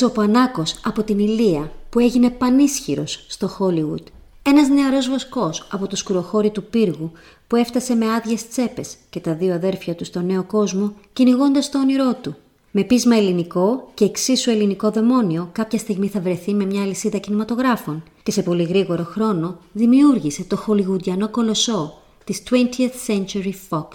[0.00, 4.06] Τσοπανάκος από την Ηλία που έγινε πανίσχυρος στο Χόλιγουτ.
[4.42, 7.12] Ένας νεαρός βοσκός από το σκουροχώρι του πύργου
[7.46, 11.78] που έφτασε με άδειες τσέπες και τα δύο αδέρφια του στο νέο κόσμο κυνηγώντας το
[11.78, 12.36] όνειρό του.
[12.70, 18.02] Με πείσμα ελληνικό και εξίσου ελληνικό δαιμόνιο κάποια στιγμή θα βρεθεί με μια λυσίδα κινηματογράφων
[18.22, 23.88] και σε πολύ γρήγορο χρόνο δημιούργησε το χολιγουντιανό κολοσσό της 20th Century Fox.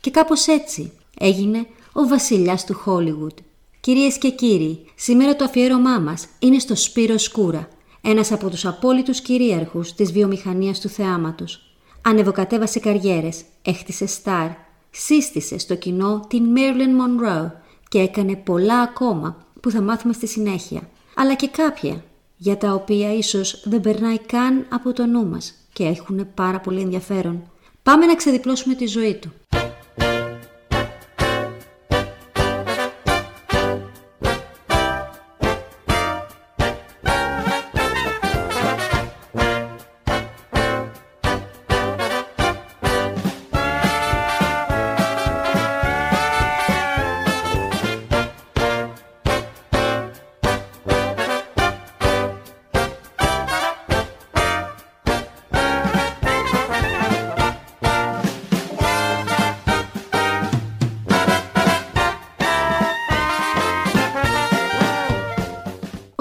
[0.00, 3.51] Και κάπως έτσι έγινε ο βασιλιάς του Hollywood.
[3.82, 7.68] Κυρίες και κύριοι, σήμερα το αφιέρωμά μας είναι στο Σπύρο Σκούρα,
[8.00, 11.74] ένας από τους απόλυτους κυρίαρχους της βιομηχανίας του θεάματος.
[12.02, 14.48] Ανεβοκατέβασε καριέρες, έχτισε στάρ,
[14.90, 17.50] σύστησε στο κοινό την Marilyn Monroe
[17.88, 20.88] και έκανε πολλά ακόμα που θα μάθουμε στη συνέχεια.
[21.14, 22.04] Αλλά και κάποια
[22.36, 26.80] για τα οποία ίσως δεν περνάει καν από το νου μας και έχουν πάρα πολύ
[26.80, 27.50] ενδιαφέρον.
[27.82, 29.32] Πάμε να ξεδιπλώσουμε τη ζωή του.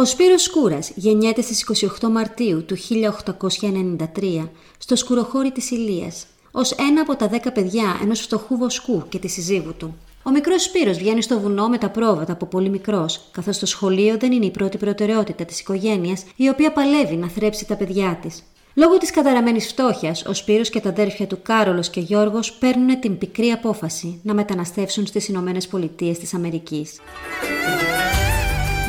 [0.02, 1.62] Ο Σπύρος Σκούρας γεννιέται στις
[2.02, 8.20] 28 Μαρτίου του 1893 στο σκουροχώρι της Ηλίας, ως ένα από τα δέκα παιδιά ενός
[8.20, 9.96] φτωχού βοσκού και της συζύγου του.
[10.24, 14.18] Ο μικρός Σπύρος βγαίνει στο βουνό με τα πρόβατα από πολύ μικρός, καθώς το σχολείο
[14.18, 18.44] δεν είναι η πρώτη προτεραιότητα της οικογένειας, η οποία παλεύει να θρέψει τα παιδιά της.
[18.74, 23.18] Λόγω της καταραμένης φτώχειας, ο Σπύρος και τα αδέρφια του Κάρολος και Γιώργος παίρνουν την
[23.18, 27.00] πικρή απόφαση να μεταναστεύσουν στις Ηνωμένες Πολιτείες της Αμερικής.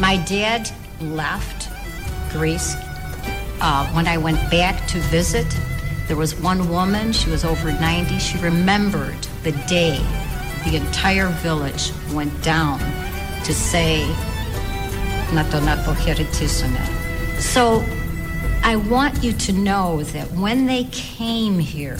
[0.01, 1.69] My dad left
[2.33, 2.75] Greece,
[3.61, 5.47] uh, when I went back to visit,
[6.09, 9.99] there was one woman, she was over 90, she remembered the day
[10.65, 12.79] the entire village went down
[13.45, 14.07] to say,
[15.33, 15.61] Nato
[17.41, 17.85] So
[18.63, 21.99] I want you to know that when they came here,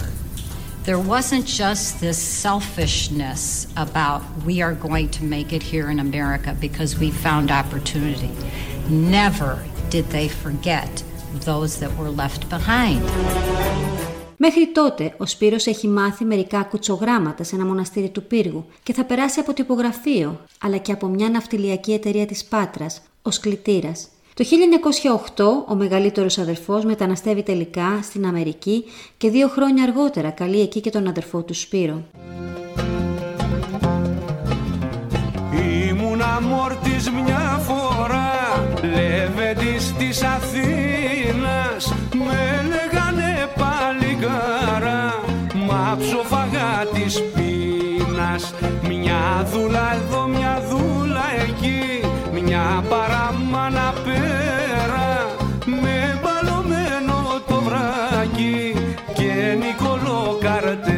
[0.83, 6.55] there wasn't just this selfishness about we are going to make it here in America
[6.59, 8.31] because we found opportunity.
[8.89, 10.91] Never did they forget
[11.49, 13.01] those that were left behind.
[14.37, 19.03] Μέχρι τότε, ο Σπύρος έχει μάθει μερικά κουτσογράμματα σε ένα μοναστήρι του Πύργου και θα
[19.05, 24.07] περάσει από τυπογραφείο, αλλά και από μια ναυτιλιακή εταιρεία της Πάτρας, ως κλητήρας.
[24.35, 24.45] Το
[25.35, 28.83] 1908 ο μεγαλύτερος αδερφός μεταναστεύει τελικά στην Αμερική
[29.17, 32.03] και δύο χρόνια αργότερα καλεί εκεί και τον αδερφό του Σπύρο.
[35.89, 38.31] Ήμουν αμόρτης μια φορά
[38.81, 45.23] Λεβέντης της Αθήνας Με λέγανε παλικάρα
[45.67, 47.21] Μα ψοφαγά της
[48.33, 48.53] πείνας
[48.87, 52.07] Μια δούλα εδώ, μια δούλα εκεί.
[52.41, 55.25] Μια παραμάνα πέρα
[55.65, 58.73] Με μπαλωμένο το βράκι
[59.13, 60.92] Και Νικολό καρτέρα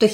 [0.00, 0.06] Το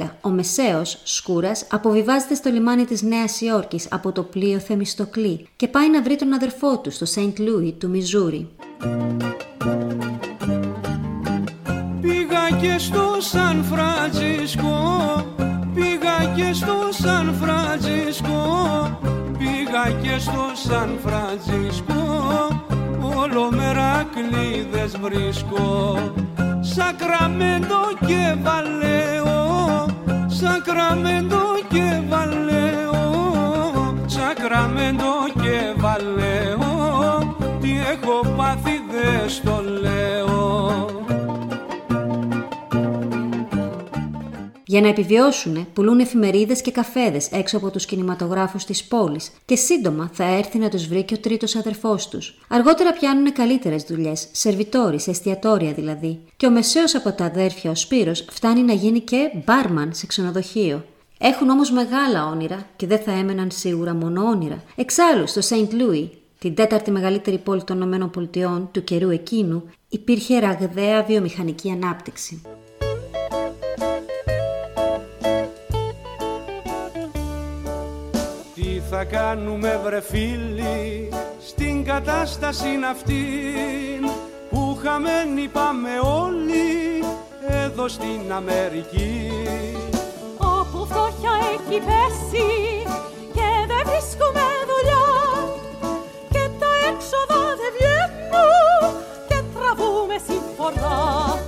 [0.00, 5.68] 1910 ο Μεσαίος Σκούρας αποβιβάζεται στο λιμάνι της Νέας Υόρκης από το πλοίο Θεμιστοκλή και
[5.68, 8.48] πάει να βρει τον αδερφό του στο Σεντ Λούις του Μιζούρι.
[12.00, 14.76] Πήγα και στο Σαν Φραντζίσκο
[15.74, 18.38] Πήγα και στο Σαν Φραντζίσκο
[19.38, 21.94] Πήγα και στο Σαν Φραντζίσκο
[23.16, 25.98] Όλο μερακλήδες βρίσκω
[26.74, 29.86] Σακραμέντο και Βαλέο
[30.26, 32.98] Σακραμέντο και Βαλέο
[34.06, 35.12] Σακραμέντο
[35.42, 39.79] και Βαλέο Τι έχω πάθει δεν το λέω
[44.70, 50.10] Για να επιβιώσουν, πουλούν εφημερίδες και καφέδες έξω από τους κινηματογράφους της πόλης και σύντομα
[50.12, 52.38] θα έρθει να τους βρει και ο τρίτος αδερφός τους.
[52.48, 56.20] Αργότερα πιάνουν καλύτερες δουλειές, σερβιτόροι, σε εστιατόρια δηλαδή.
[56.36, 60.84] Και ο μεσαίος από τα αδέρφια, ο Σπύρος, φτάνει να γίνει και μπάρμαν σε ξενοδοχείο.
[61.18, 64.62] Έχουν όμως μεγάλα όνειρα και δεν θα έμεναν σίγουρα μόνο όνειρα.
[64.76, 71.02] Εξάλλου, στο Σέιντ Λούι, την τέταρτη μεγαλύτερη πόλη των ΗΠΑ του καιρού εκείνου, υπήρχε ραγδαία
[71.02, 72.42] βιομηχανική ανάπτυξη.
[78.92, 81.08] Θα κάνουμε βρε φίλοι
[81.40, 83.24] στην κατάσταση αυτή
[84.50, 87.04] που χαμένοι πάμε όλοι
[87.48, 89.30] εδώ στην Αμερική
[90.38, 92.48] Όπου φτώχεια έχει πέσει
[93.32, 95.06] και δεν βρίσκουμε δουλειά
[96.30, 98.94] και τα έξοδα δεν βγαίνουν
[99.28, 101.38] και τραβούμε συμφορά.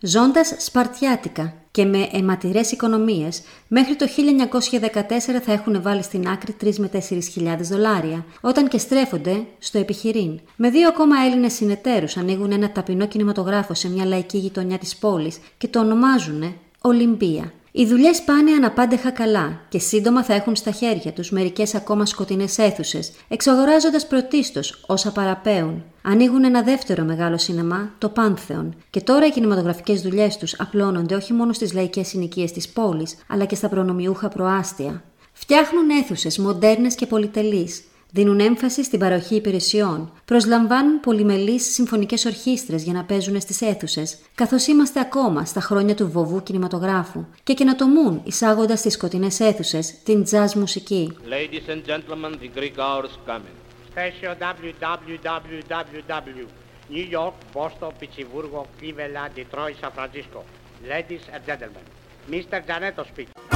[0.00, 6.74] Ζώντας σπαρτιάτικα και με αιματηρές οικονομίες, μέχρι το 1914 θα έχουν βάλει στην άκρη 3
[6.76, 6.98] με 4
[7.32, 10.40] χιλιάδες δολάρια, όταν και στρέφονται στο επιχειρήν.
[10.56, 15.38] Με δύο ακόμα Έλληνες συνεταίρους ανοίγουν ένα ταπεινό κινηματογράφο σε μια λαϊκή γειτονιά της πόλης
[15.58, 17.52] και το ονομάζουν Ολυμπία.
[17.76, 22.58] Οι δουλειές πάνε αναπάντεχα καλά και σύντομα θα έχουν στα χέρια τους μερικές ακόμα σκοτεινές
[22.58, 25.84] αίθουσες, εξαγοράζοντας πρωτίστως όσα παραπέουν.
[26.02, 31.32] Ανοίγουν ένα δεύτερο μεγάλο σινεμά, το Πάνθεον, και τώρα οι κινηματογραφικές δουλειές τους απλώνονται όχι
[31.32, 35.04] μόνο στις λαϊκές συνοικίες της πόλης, αλλά και στα προνομιούχα προάστια.
[35.32, 37.82] Φτιάχνουν αίθουσες μοντέρνες και πολυτελείς,
[38.16, 40.12] Δίνουν έμφαση στην παροχή υπηρεσιών.
[40.24, 46.10] Προσλαμβάνουν πολυμελείς συμφωνικές ορχήστρες για να παίζουν στις αίθουσες, καθώς είμαστε ακόμα στα χρόνια του
[46.10, 51.16] βοβού κινηματογράφου και καινοτομούν εισάγοντας στις σκοτεινές αίθουσες την jazz μουσική.
[51.28, 53.56] Ladies and gentlemen, the Greek hour is coming.
[53.94, 54.34] Station
[55.08, 56.46] www.
[56.88, 60.40] New York, Boston, Pittsburgh, Cleveland, Detroit, San Francisco.
[60.92, 61.84] Ladies and gentlemen,
[62.30, 62.58] Mr.
[62.68, 63.53] Janetto speaking.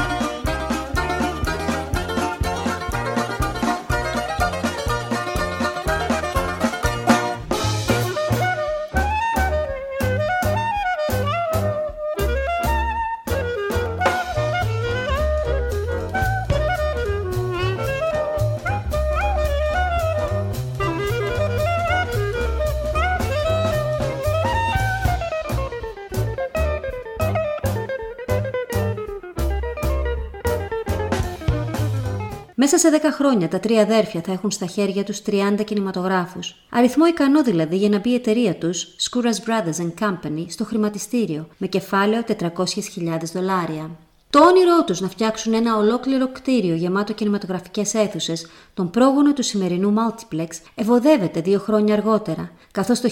[32.70, 36.55] Μέσα σε 10 χρόνια τα τρία αδέρφια θα έχουν στα χέρια τους 30 κινηματογράφους.
[36.70, 41.49] Αριθμό ικανό δηλαδή για να μπει η εταιρεία τους, Skouras Brothers and Company, στο χρηματιστήριο,
[41.59, 43.91] με κεφάλαιο 400.000 δολάρια.
[44.31, 49.94] Το όνειρό τους να φτιάξουν ένα ολόκληρο κτίριο γεμάτο κινηματογραφικές αίθουσες, τον πρόγονο του σημερινού
[49.94, 53.08] Multiplex, ευωδεύεται δύο χρόνια αργότερα, καθώς το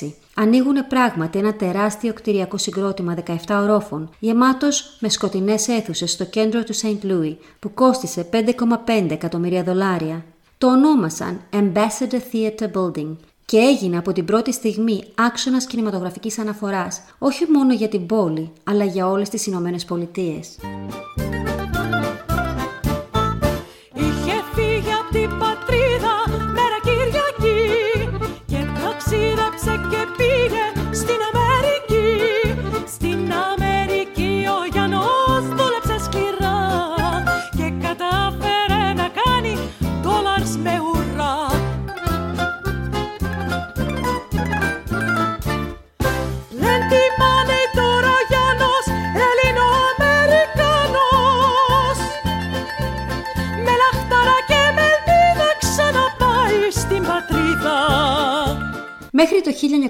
[0.00, 6.62] 1926 ανοίγουν πράγματι ένα τεράστιο κτηριακό συγκρότημα 17 ορόφων, γεμάτος με σκοτεινές αίθουσες στο κέντρο
[6.62, 7.04] του St.
[7.04, 10.24] Louis, που κόστισε 5,5 εκατομμύρια δολάρια.
[10.58, 13.16] Το ονόμασαν Ambassador Theatre Building
[13.50, 18.84] και έγινε από την πρώτη στιγμή άξονας κινηματογραφικής αναφοράς, όχι μόνο για την πόλη, αλλά
[18.84, 20.56] για όλες τις Ηνωμένες Πολιτείες.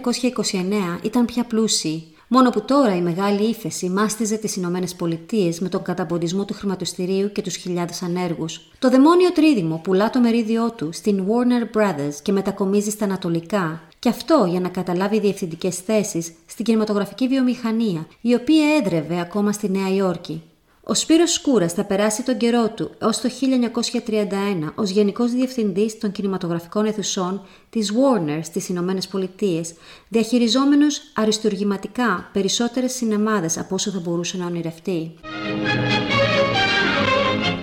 [0.04, 5.68] 1929 ήταν πια πλούσιοι, μόνο που τώρα η μεγάλη ύφεση μάστιζε τις Ηνωμένες Πολιτείες με
[5.68, 8.70] τον καταποντισμό του χρηματοστηρίου και τους χιλιάδες ανέργους.
[8.78, 14.08] Το δαιμόνιο τρίδημο πουλά το μερίδιό του στην Warner Brothers και μετακομίζει στα Ανατολικά Και
[14.08, 19.94] αυτό για να καταλάβει διευθυντικές θέσεις στην κινηματογραφική βιομηχανία, η οποία έδρευε ακόμα στη Νέα
[19.94, 20.42] Υόρκη.
[20.84, 23.28] Ο Σπύρος Σκούρας θα περάσει τον καιρό του έως το
[24.66, 29.74] 1931 ως Γενικός Διευθυντής των Κινηματογραφικών Αιθουσών της Warner στις Ηνωμένες Πολιτείες,
[30.08, 35.14] διαχειριζόμενος αριστουργηματικά περισσότερες σινεμάδες από όσο θα μπορούσε να ονειρευτεί.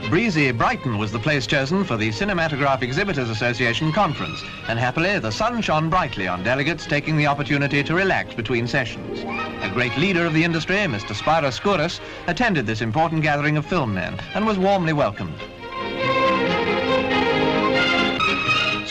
[0.09, 5.29] Breezy Brighton was the place chosen for the Cinematograph Exhibitors Association conference, and happily the
[5.29, 9.19] sun shone brightly on delegates taking the opportunity to relax between sessions.
[9.63, 11.13] A great leader of the industry, Mr.
[11.13, 15.35] Spiros Skouras, attended this important gathering of film men and was warmly welcomed.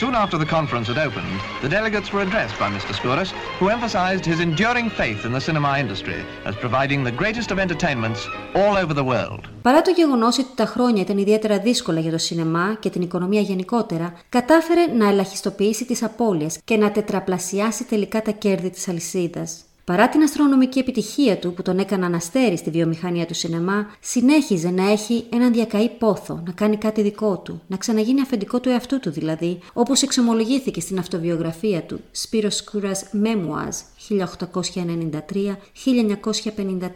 [0.02, 2.92] Soon after the conference had opened, the delegates were addressed by Mr.
[2.98, 7.58] Skouras, who emphasized his enduring faith in the cinema industry as providing the greatest of
[7.58, 8.20] entertainments
[8.54, 9.40] all over the world.
[9.62, 13.40] Παρά το γεγονό ότι τα χρόνια ήταν ιδιαίτερα δύσκολα για το σινεμά και την οικονομία
[13.40, 19.46] γενικότερα, κατάφερε να ελαχιστοποιήσει τι απώλειε και να τετραπλασιάσει τελικά τα κέρδη τη αλυσίδα.
[19.86, 24.90] Παρά την αστρονομική επιτυχία του που τον έκανε αναστέρι στη βιομηχανία του σινεμά, συνέχιζε να
[24.90, 29.10] έχει έναν διακαή πόθο, να κάνει κάτι δικό του, να ξαναγίνει αφεντικό του εαυτού του
[29.10, 33.76] δηλαδή, όπως εξομολογήθηκε στην αυτοβιογραφία του Spiros Skouras Memoirs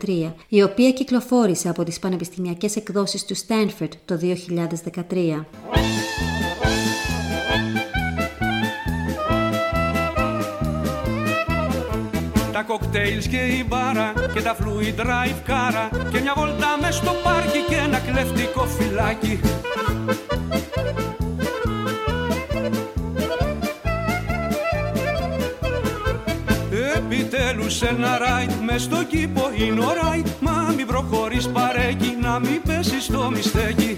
[0.02, 4.18] 1893-1953, η οποία κυκλοφόρησε από τις πανεπιστημιακές εκδόσεις του Stanford το
[5.10, 5.44] 2013.
[12.70, 17.10] Τα κοκτέιλς και η μπάρα και τα fluid drive κάρα και μια βόλτα μες στο
[17.22, 19.40] πάρκι και ένα κλεφτικό φυλάκι.
[26.96, 32.62] Επιτέλους ένα ράιτ μες στο κήπο είναι ο ράιτ Μα μην προχωρείς παρέκει να μην
[32.62, 33.96] πέσεις στο μιστέκι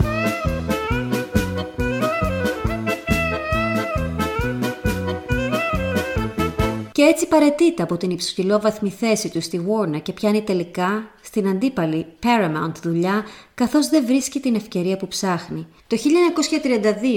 [6.92, 12.06] Και έτσι παρετείται από την υψηλόβαθμη θέση του στη Warner και πιάνει τελικά στην αντίπαλη
[12.22, 15.66] Paramount δουλειά καθώς δεν βρίσκει την ευκαιρία που ψάχνει.
[15.86, 15.96] Το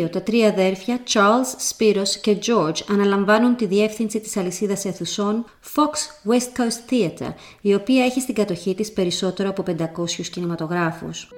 [0.06, 5.94] 1932 τα τρία αδέρφια Charles, Spiros και George αναλαμβάνουν τη διεύθυνση της αλυσίδας αιθουσών Fox
[6.32, 11.30] West Coast Theatre, η οποία έχει στην κατοχή της περισσότερο από 500 κινηματογράφους.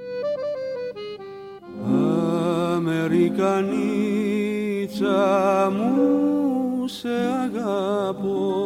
[2.75, 6.56] Αμερικανίτσα μου
[6.87, 7.09] σε
[7.43, 8.65] αγαπώ.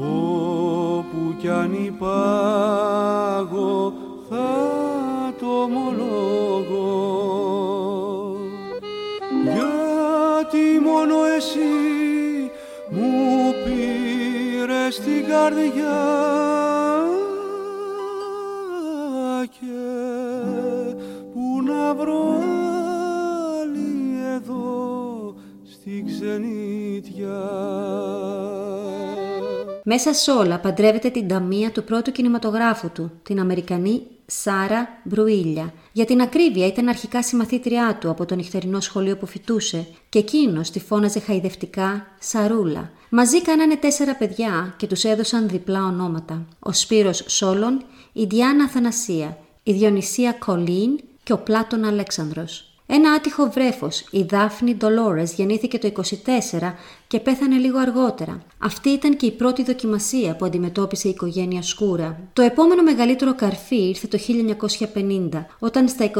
[0.00, 3.92] Όπου κι αν υπάγω
[4.28, 4.46] θα
[5.40, 7.14] το ομολόγω
[9.42, 11.72] γιατί μόνο εσύ
[12.90, 16.43] μου πήρες την καρδιά
[26.34, 27.40] στη ξενιτιά.
[29.84, 35.72] Μέσα σε όλα παντρεύεται την ταμεία του πρώτου κινηματογράφου του, την Αμερικανή Σάρα Μπρουίλια.
[35.92, 40.70] Για την ακρίβεια ήταν αρχικά συμμαθήτριά του από το νυχτερινό σχολείο που φοιτούσε και εκείνος
[40.70, 42.90] τη φώναζε χαϊδευτικά Σαρούλα.
[43.08, 46.46] Μαζί κάνανε τέσσερα παιδιά και τους έδωσαν διπλά ονόματα.
[46.58, 52.73] Ο Σπύρος Σόλων, η Διάννα Θανασία, η Διονυσία Κολίν και ο Πλάτων Αλέξανδρος.
[52.86, 56.74] Ένα άτυχο βρέφος, η Δάφνη Ντολόρες, γεννήθηκε το 24
[57.06, 58.42] και πέθανε λίγο αργότερα.
[58.58, 62.18] Αυτή ήταν και η πρώτη δοκιμασία που αντιμετώπισε η οικογένεια Σκούρα.
[62.32, 66.10] Το επόμενο μεγαλύτερο καρφί ήρθε το 1950, όταν στα 24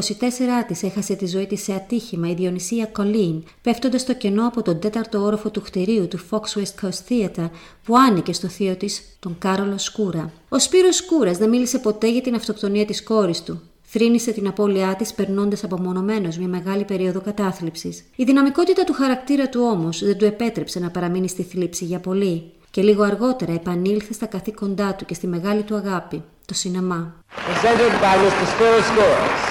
[0.66, 4.80] της έχασε τη ζωή της σε ατύχημα η Διονυσία Κολίν, πέφτοντας στο κενό από τον
[4.80, 7.50] τέταρτο όροφο του κτηρίου του Fox West Coast Theatre,
[7.85, 10.33] που άνοικε στο θείο της, τον Κάρολο Σκούρα.
[10.49, 13.62] Ο Σπύρος Σκούρας δεν μίλησε ποτέ για την αυτοκτονία της κόρης του.
[13.97, 18.05] Θρύνησε την απώλειά της περνώντας απομονωμένος μια μεγάλη περίοδο κατάθλιψης.
[18.17, 22.53] Η δυναμικότητα του χαρακτήρα του όμως δεν του επέτρεψε να παραμείνει στη θλίψη για πολύ.
[22.71, 27.15] Και λίγο αργότερα επανήλθε στα καθήκοντά του και στη μεγάλη του αγάπη, το σινεμά.
[27.31, 28.45] Presented by Mr.
[28.53, 29.43] Spiros Skouras.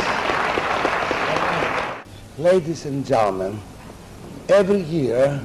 [2.43, 3.53] Ladies and gentlemen,
[4.59, 5.41] every year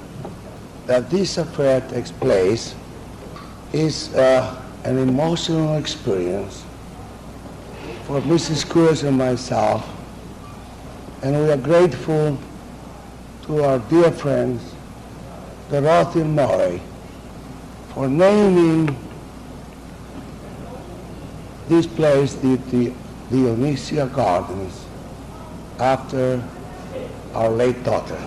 [0.87, 2.65] that this affair takes place
[3.73, 6.68] is uh, an emotional experience
[8.05, 8.65] for Mrs.
[8.67, 9.89] Kouras and myself,
[11.23, 12.39] and we are grateful
[13.43, 14.75] to our dear friends,
[15.71, 16.81] Dorothy Murray,
[17.95, 18.97] for naming
[21.69, 22.93] this place the, the
[23.31, 24.85] Dionysia Gardens
[25.79, 26.43] after
[27.35, 28.19] our late daughter.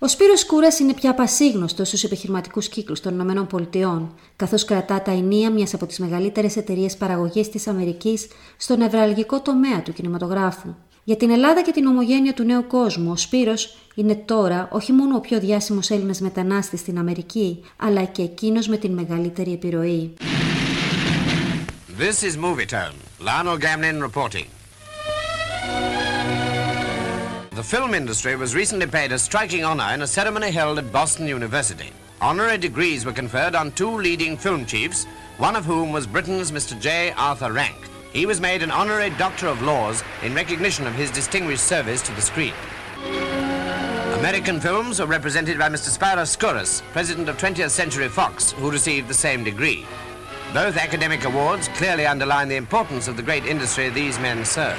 [0.00, 5.10] Ο Σπύρος Κούρας είναι πια πασίγνωστος στους επιχειρηματικούς κύκλους των Ηνωμένων Πολιτειών, καθώς κρατά τα
[5.10, 8.26] ενία μιας από τις μεγαλύτερες εταιρείες παραγωγής της Αμερικής
[8.56, 10.74] στο νευραλγικό τομέα του κινηματογράφου.
[11.04, 15.16] Για την Ελλάδα και την ομογένεια του νέου κόσμου, ο Σπύρος είναι τώρα όχι μόνο
[15.16, 20.14] ο πιο διάσημος Έλληνας μετανάστης στην Αμερική, αλλά και εκείνος με την μεγαλύτερη επιρροή.
[21.98, 22.96] This is Movie Tone.
[23.26, 24.57] Lionel Gamlin reporting.
[27.58, 31.26] The film industry was recently paid a striking honor in a ceremony held at Boston
[31.26, 31.90] University.
[32.20, 35.06] Honorary degrees were conferred on two leading film chiefs,
[35.38, 36.80] one of whom was Britain's Mr.
[36.80, 37.10] J.
[37.16, 37.74] Arthur Rank.
[38.12, 42.12] He was made an honorary Doctor of Laws in recognition of his distinguished service to
[42.12, 42.54] the screen.
[44.20, 45.90] American films were represented by Mr.
[45.90, 49.84] Spyro Skouras, president of 20th Century Fox, who received the same degree.
[50.54, 54.78] Both academic awards clearly underline the importance of the great industry these men serve.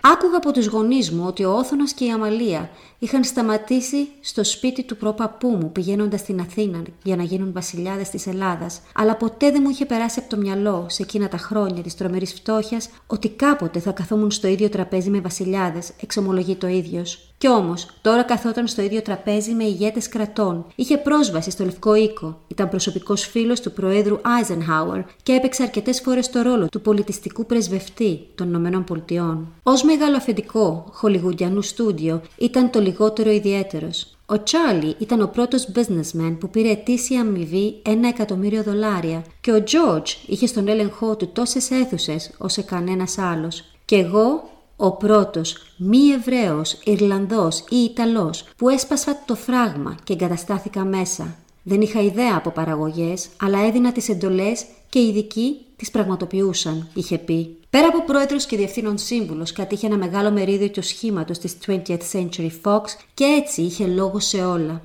[0.00, 4.82] Άκουγα από τους γονείς μου ότι ο Όθωνας και η Αμαλία είχαν σταματήσει στο σπίτι
[4.82, 9.60] του προπαππού μου πηγαίνοντας στην Αθήνα για να γίνουν βασιλιάδες της Ελλάδας, αλλά ποτέ δεν
[9.64, 13.78] μου είχε περάσει από το μυαλό σε εκείνα τα χρόνια της τρομερής φτώχειας ότι κάποτε
[13.78, 17.28] θα καθόμουν στο ίδιο τραπέζι με βασιλιάδες, εξομολογεί το ίδιος.
[17.38, 20.66] Κι όμως, τώρα καθόταν στο ίδιο τραπέζι με ηγέτες κρατών.
[20.74, 22.40] Είχε πρόσβαση στο Λευκό Οίκο.
[22.48, 28.26] Ήταν προσωπικός φίλος του Προέδρου Άιζενχάουερ και έπαιξε αρκετές φορές το ρόλο του πολιτιστικού πρεσβευτή
[28.34, 29.52] των Ηνωμένων Πολιτειών.
[29.62, 34.06] Ω μεγάλο αφεντικό χολιγουντιανού στούντιο ήταν το λιγότερο ιδιαίτερος.
[34.26, 39.64] Ο Τσάρλι ήταν ο πρώτος businessman που πήρε ετήσια αμοιβή ένα εκατομμύριο δολάρια και ο
[39.66, 43.64] George είχε στον έλεγχό του τόσες αίθουσες όσο κανένας άλλος.
[43.84, 50.84] Και εγώ ο πρώτος μη Εβραίος, Ιρλανδός ή Ιταλός που έσπασα το φράγμα και εγκαταστάθηκα
[50.84, 51.36] μέσα.
[51.70, 57.18] Δεν είχα ιδέα από παραγωγές, αλλά έδινα τις εντολές και οι ειδικοί τις πραγματοποιούσαν, είχε
[57.18, 57.56] πει.
[57.70, 62.50] Πέρα από πρόεδρος και διευθύνων σύμβουλος, κατήχε ένα μεγάλο μερίδιο του σχήματος της 20th Century
[62.62, 62.80] Fox
[63.14, 64.82] και έτσι είχε λόγο σε όλα.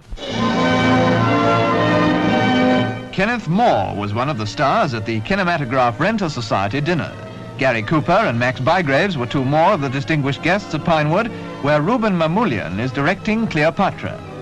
[3.17, 7.13] Kenneth Moore was one of the stars at the Kinematograph Rental Society dinner.
[7.61, 11.27] Gary Cooper and Max Bygraves were two more of the distinguished guests at Pinewood,
[11.65, 14.32] where Ruben Mamoulian is directing Cleopatra.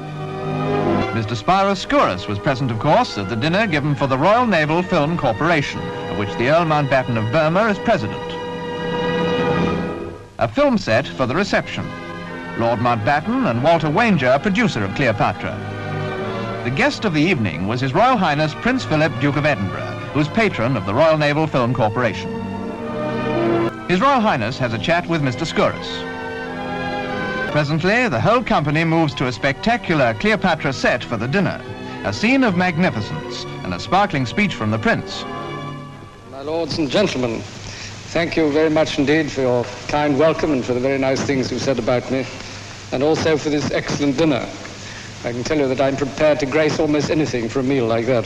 [1.12, 1.36] Mr.
[1.36, 5.18] Spyro Skouras was present, of course, at the dinner given for the Royal Naval Film
[5.18, 8.18] Corporation, of which the Earl Mountbatten of Burma is president.
[10.40, 11.86] A film set for the reception.
[12.58, 15.52] Lord Mountbatten and Walter Wanger, producer of Cleopatra.
[16.64, 20.30] The guest of the evening was His Royal Highness Prince Philip, Duke of Edinburgh, who's
[20.30, 22.32] patron of the Royal Naval Film Corporation.
[23.90, 25.46] His Royal Highness has a chat with Mr.
[25.46, 26.11] Skouras.
[27.52, 31.62] Presently, the whole company moves to a spectacular Cleopatra set for the dinner,
[32.06, 35.26] a scene of magnificence and a sparkling speech from the prince.
[36.32, 40.74] My lords and gentlemen, thank you very much indeed for your kind welcome and for
[40.74, 42.26] the very nice things you've said about me,
[42.94, 44.48] and also for this excellent dinner.
[45.26, 48.06] I can tell you that I'm prepared to grace almost anything for a meal like
[48.06, 48.24] that.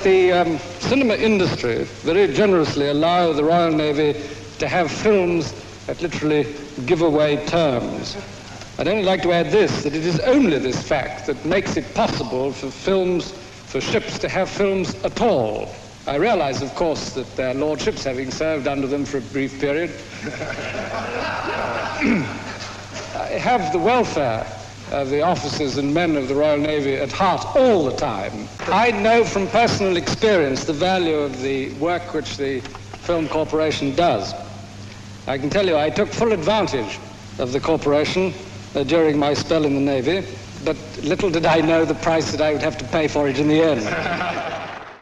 [0.04, 4.18] the um, cinema industry very generously allow the Royal Navy
[4.58, 5.52] to have films
[5.88, 6.54] at literally
[6.86, 8.16] giveaway terms.
[8.78, 11.94] I'd only like to add this, that it is only this fact that makes it
[11.94, 15.74] possible for films, for ships to have films at all.
[16.06, 19.90] I realize, of course, that their lordships, having served under them for a brief period,
[23.40, 24.46] have the welfare
[24.92, 28.48] of the officers and men of the Royal Navy at heart all the time.
[28.68, 34.32] I know from personal experience the value of the work which the Film Corporation does.
[35.34, 36.92] I can tell you I took full advantage
[37.38, 40.18] of the corporation uh, during my spell in the Navy,
[40.64, 40.76] but
[41.12, 43.48] little did I know the price that I would have to pay for it in
[43.48, 43.82] the end.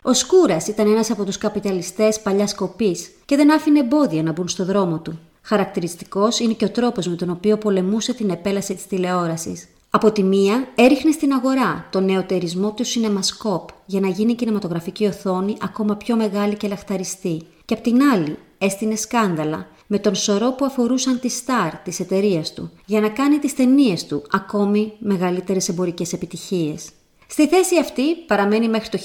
[0.02, 4.48] Ο Σκούρας ήταν ένας από τους καπιταλιστές παλιάς κοπής και δεν άφηνε εμπόδια να μπουν
[4.48, 5.18] στο δρόμο του.
[5.42, 9.68] Χαρακτηριστικός είναι και ο τρόπος με τον οποίο πολεμούσε την επέλαση της τηλεόρασης.
[9.90, 15.06] Από τη μία, έριχνε στην αγορά τον νεοτερισμό του σινεμασκόπ για να γίνει η κινηματογραφική
[15.06, 17.46] οθόνη ακόμα πιο μεγάλη και λαχταριστή.
[17.64, 22.52] Και από την άλλη, έστεινε σκάνδαλα με τον σωρό που αφορούσαν τη στάρ της εταιρείας
[22.52, 26.90] του για να κάνει τις ταινίες του ακόμη μεγαλύτερες εμπορικές επιτυχίες.
[27.26, 28.98] Στη θέση αυτή παραμένει μέχρι το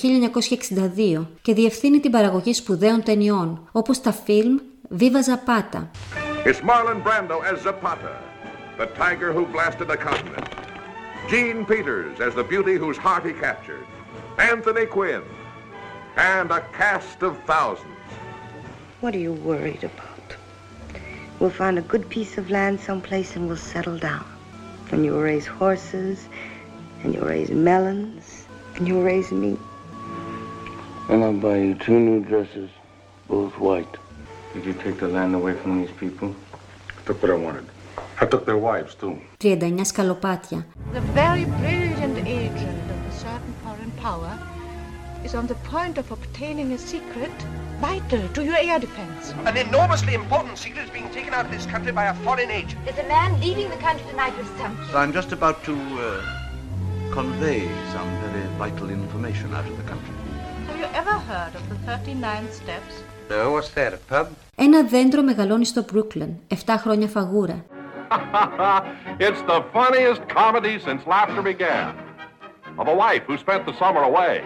[1.19, 4.57] 1962 και διευθύνει την παραγωγή σπουδαίων ταινιών, όπως τα φιλμ
[4.93, 5.89] Viva Zapata.
[6.43, 8.21] It's Marlon Brando as Zapata,
[8.77, 10.49] the tiger who blasted the continent.
[11.29, 13.85] Gene Peters as the beauty whose heart he captured.
[14.37, 15.23] Anthony Quinn.
[16.17, 17.87] And a cast of thousands.
[18.99, 20.10] What are you worried about?
[21.40, 24.24] We'll find a good piece of land someplace and we'll settle down.
[24.90, 26.28] And you'll raise horses,
[27.02, 29.58] and you'll raise melons, and you'll raise meat.
[31.08, 32.70] And I'll buy you two new dresses,
[33.28, 33.94] both white.
[34.54, 36.34] Did you take the land away from these people?
[36.98, 37.66] I took what I wanted.
[38.20, 39.14] I took their wives, too.
[39.40, 40.58] 39 σκαλοπάτια.
[40.92, 44.32] The very brilliant agent of a certain foreign power
[45.26, 47.36] is on the point of obtaining a secret
[47.80, 49.34] vital to your air defense.
[49.44, 52.78] An enormously important secret is being taken out of this country by a foreign agent.
[52.84, 54.76] There's a man leaving the country tonight with some.
[54.94, 57.60] I'm just about to uh, convey
[57.92, 60.14] some very vital information out of the country.
[60.68, 62.94] Have you ever heard of the 39 steps?
[63.30, 64.26] No, what's that, a pub?
[64.54, 66.30] Ένα δέντρο μεγαλώνει στο Brooklyn,
[66.66, 67.64] 7 χρόνια φαγούρα.
[69.18, 71.94] it's the funniest comedy since laughter began.
[72.78, 74.44] Of a wife who spent the summer away,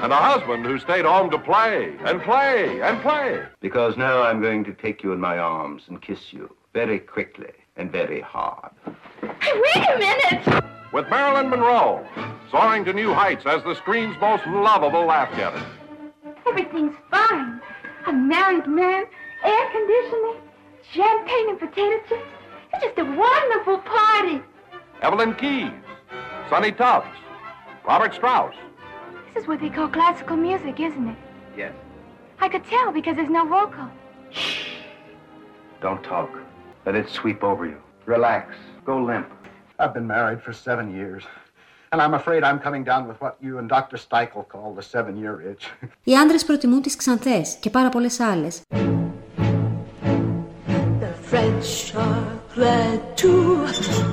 [0.00, 3.42] and a husband who stayed home to play and play and play.
[3.60, 7.52] Because now I'm going to take you in my arms and kiss you very quickly
[7.76, 8.70] and very hard.
[9.40, 10.64] Hey, wait a minute!
[10.92, 12.06] With Marilyn Monroe,
[12.50, 15.62] soaring to new heights as the screen's most lovable laugh getter.
[16.46, 17.60] Everything's fine.
[18.06, 19.04] A married man,
[19.44, 20.36] air conditioning,
[20.92, 22.22] champagne and potato chips.
[22.72, 24.40] It's just a wonderful party.
[25.02, 25.72] Evelyn Keyes,
[26.48, 27.08] Sonny Tubbs,
[27.84, 28.54] Robert Strauss.
[29.27, 31.17] This is what they call classical music, isn't it?
[31.57, 31.73] Yes.
[32.39, 33.87] I could tell because there's no vocal.
[35.81, 36.31] Don't talk.
[36.85, 37.79] Let it sweep over you.
[38.05, 38.45] Relax.
[38.85, 39.29] Go limp.
[39.79, 41.23] I've been married for seven years.
[41.91, 43.97] And I'm afraid I'm coming down with what you and Dr.
[43.97, 45.63] Steichel call the seven-year itch.
[46.03, 48.61] Οι άντρες προτιμούν τις ξανθές και πάρα πολλές άλλες.
[50.99, 53.31] The French are glad to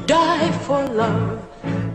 [0.06, 1.38] die for love.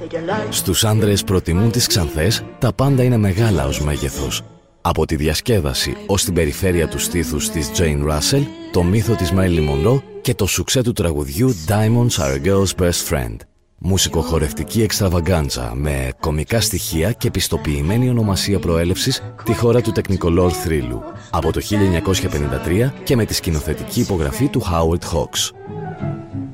[0.00, 4.42] They delight Στους άντρες προτιμούν τις ξανθές, τα πάντα είναι μεγάλα ως μέγεθος.
[4.80, 9.68] Από τη διασκέδαση ως την περιφέρεια του στήθους της Jane Russell, το μύθο της Marilyn
[9.68, 13.36] Monroe και το σουξέ του τραγουδιού Diamonds are a girl's best friend.
[13.78, 21.52] Μουσικοχορευτική εξτραβαγκάντζα με κομικά στοιχεία και πιστοποιημένη ονομασία προέλευσης τη χώρα του τεκνικολόρ θρύλου από
[21.52, 25.50] το 1953 και με τη σκηνοθετική υπογραφή του Howard Hawks.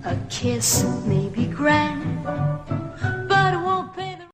[0.06, 1.85] a kiss may be grand,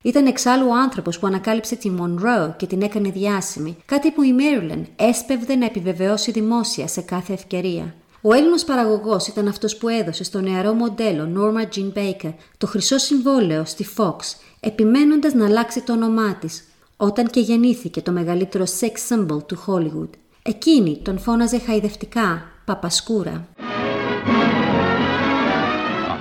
[0.03, 4.35] Ήταν εξάλλου ο άνθρωπος που ανακάλυψε τη Monroe και την έκανε διάσημη, κάτι που η
[4.39, 7.95] Marilyn έσπευδε να επιβεβαιώσει δημόσια σε κάθε ευκαιρία.
[8.21, 12.99] Ο Έλληνος παραγωγός ήταν αυτός που έδωσε στο νεαρό μοντέλο Norma Jean Baker το χρυσό
[12.99, 14.17] συμβόλαιο στη Fox,
[14.61, 16.65] επιμένοντας να αλλάξει το όνομά της,
[16.97, 20.11] όταν και γεννήθηκε το μεγαλύτερο sex symbol του Hollywood.
[20.43, 23.49] Εκείνη τον φώναζε χαϊδευτικά «Παπασκούρα».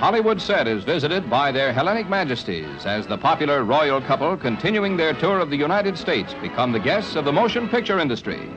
[0.02, 5.14] Hollywood set is visited by their Hellenic Majesties as the popular royal couple continuing their
[5.14, 8.50] tour of the United States become the guests of the motion picture industry,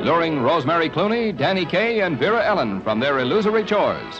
[0.00, 4.18] luring Rosemary Clooney, Danny Kaye, and Vera Ellen from their illusory chores.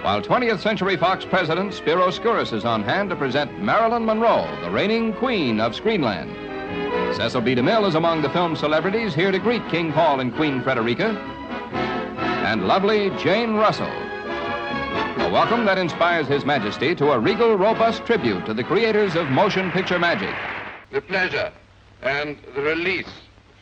[0.00, 4.70] While 20th Century Fox President Spiro Skouras is on hand to present Marilyn Monroe, the
[4.70, 6.34] reigning queen of Screenland.
[7.14, 7.54] Cecil B.
[7.54, 11.10] DeMille is among the film celebrities here to greet King Paul and Queen Frederica,
[12.46, 14.09] and lovely Jane Russell.
[15.30, 19.30] A welcome that inspires His Majesty to a regal, robust tribute to the creators of
[19.30, 20.34] motion picture magic.
[20.90, 21.52] The pleasure
[22.02, 23.08] and the release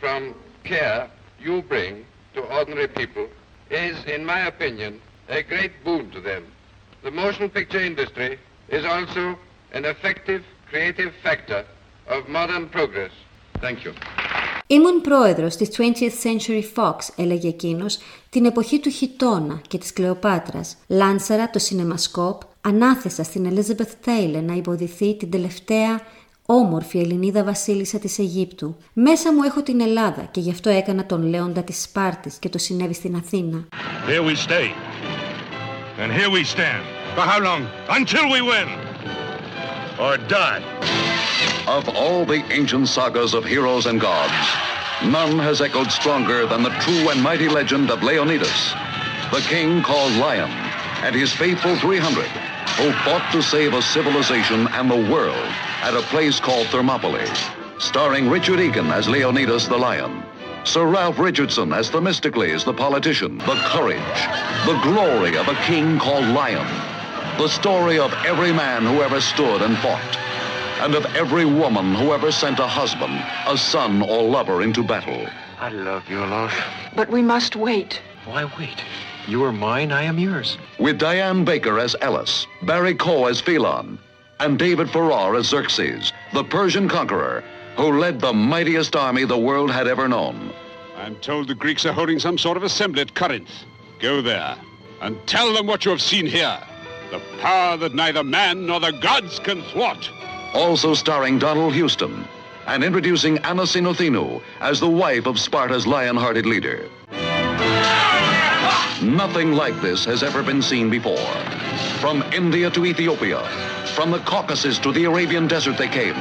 [0.00, 3.28] from care you bring to ordinary people
[3.68, 6.46] is, in my opinion, a great boon to them.
[7.02, 8.38] The motion picture industry
[8.70, 9.38] is also
[9.72, 11.66] an effective creative factor
[12.07, 13.12] of modern progress.
[13.61, 13.92] Thank you.
[14.70, 17.98] Ήμουν πρόεδρος της 20th Century Fox, έλεγε εκείνος,
[18.31, 20.76] την εποχή του Χιτώνα και της Κλεοπάτρας.
[20.87, 26.00] Λάνσαρα το σινεμασκόπ, ανάθεσα στην Elizabeth Taylor να υποδηθεί την τελευταία
[26.46, 28.76] όμορφη Ελληνίδα βασίλισσα της Αιγύπτου.
[28.92, 32.59] Μέσα μου έχω την Ελλάδα και γι' αυτό έκανα τον Λέοντα της Σπάρτης και το
[32.59, 33.68] συνέβη στην Αθήνα.
[34.09, 34.68] Here we stay.
[36.02, 36.83] And here we stand.
[37.16, 37.62] For how long?
[37.98, 38.68] Until we win.
[40.04, 40.97] Or die.
[41.68, 44.33] Of all the ancient sagas of heroes and gods,
[45.04, 48.72] none has echoed stronger than the true and mighty legend of Leonidas,
[49.31, 50.50] the king called Lion,
[51.04, 55.37] and his faithful 300, who fought to save a civilization and the world
[55.83, 57.28] at a place called Thermopylae,
[57.78, 60.22] starring Richard Egan as Leonidas the Lion,
[60.64, 64.20] Sir Ralph Richardson as Themistocles the politician, the courage,
[64.64, 66.66] the glory of a king called Lion,
[67.37, 70.18] the story of every man who ever stood and fought,
[70.81, 75.27] and of every woman who ever sent a husband, a son, or lover into battle.
[75.59, 76.53] I love you, Alof.
[76.95, 78.01] But we must wait.
[78.25, 78.83] Why wait?
[79.27, 80.57] You are mine, I am yours.
[80.79, 83.99] With Diane Baker as Ellis, Barry Coe as Phelon,
[84.41, 87.43] and David Farrar as Xerxes, the Persian conqueror,
[87.77, 90.53] who led the mightiest army the world had ever known.
[90.97, 93.51] I'm told the Greeks are holding some sort of assembly at Corinth.
[94.01, 94.57] Go there
[95.01, 96.59] and tell them what you have seen here.
[97.11, 100.11] The power that neither man nor the gods can thwart
[100.54, 102.26] Also starring Donald Houston,
[102.67, 106.89] and introducing Anna Sinothinu as the wife of Sparta's lion-hearted leader.
[109.02, 111.28] Nothing like this has ever been seen before.
[111.99, 113.41] From India to Ethiopia,
[113.95, 116.15] from the Caucasus to the Arabian desert they came,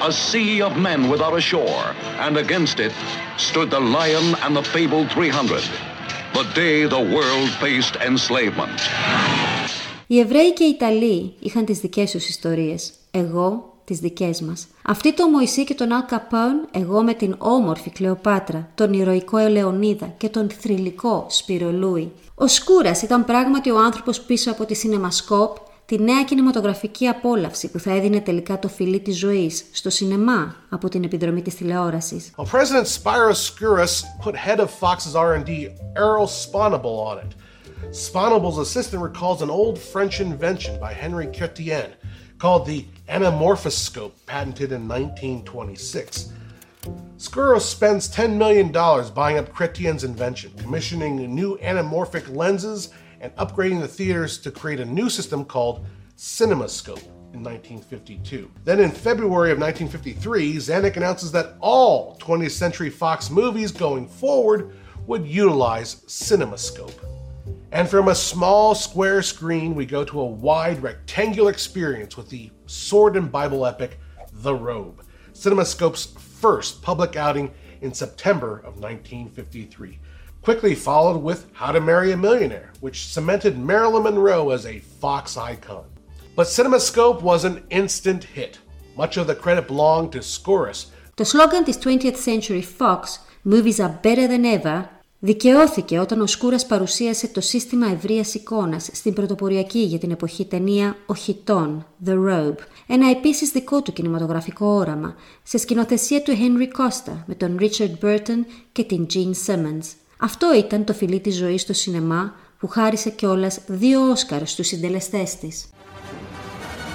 [0.00, 1.84] a sea of men without a shore,
[2.24, 2.92] and against it
[3.36, 5.62] stood the lion and the fabled 300.
[6.34, 8.78] The day the world faced enslavement.
[10.06, 12.92] Οι Εβραίοι και οι Ιταλοί είχαν τις δικές τους ιστορίες.
[13.10, 14.67] Εγώ τις δικές μας.
[14.85, 20.13] Αυτή το Μωυσή και τον Αλ Καπόν, εγώ με την όμορφη Κλεοπάτρα, τον ηρωικό Ελεονίδα
[20.17, 22.11] και τον θρηλυκό Σπύρο Λούι.
[22.35, 27.79] Ο Σκούρας ήταν πράγματι ο άνθρωπος πίσω από τη Σινεμασκόπ, τη νέα κινηματογραφική απόλαυση που
[27.79, 32.31] θα έδινε τελικά το φιλί της ζωής στο σινεμά από την επιδρομή της τηλεόρασης.
[32.35, 37.31] Well, President Spiros Skouras put head of Fox's R&D Errol Sponable on it.
[37.93, 41.89] Sponable's assistant recalls an old French invention by Henry Chrétien
[42.43, 46.33] called the anamorphoscope, patented in 1926.
[47.15, 48.69] Skouros spends $10 million
[49.13, 52.89] buying up Chrétien's invention, commissioning new anamorphic lenses
[53.21, 55.85] and upgrading the theaters to create a new system called
[56.17, 58.51] CinemaScope in 1952.
[58.65, 64.75] Then in February of 1953, Zanuck announces that all 20th Century Fox movies going forward
[65.07, 67.22] would utilize CinemaScope.
[67.73, 72.51] And from a small square screen, we go to a wide rectangular experience with the
[72.67, 73.97] sword and Bible epic,
[74.31, 79.97] The Robe, CinemaScope's first public outing in September of 1953.
[80.43, 85.35] Quickly followed with How to Marry a Millionaire, which cemented Marilyn Monroe as a Fox
[85.35, 85.85] icon.
[86.35, 88.59] But CinemaScope was an instant hit.
[88.95, 90.91] Much of the credit belonged to Scorus.
[91.15, 94.89] The slogan this 20th century Fox, movies are better than ever,
[95.25, 100.95] δικαιώθηκε όταν ο Σκούρας παρουσίασε το σύστημα ευρείας εικόνας στην πρωτοποριακή για την εποχή ταινία
[101.05, 102.57] «Οχητών» The Robe,
[102.87, 108.45] ένα επίσης δικό του κινηματογραφικό όραμα, σε σκηνοθεσία του Henry Costa με τον Richard Burton
[108.71, 109.85] και την Gene Simmons.
[110.17, 115.35] Αυτό ήταν το φιλί της ζωής στο σινεμά που χάρισε κιόλας δύο Όσκαρ στους συντελεστές
[115.35, 115.69] της.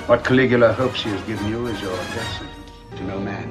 [0.08, 3.48] What Caligula hopes he has given you is your death sentence to no man.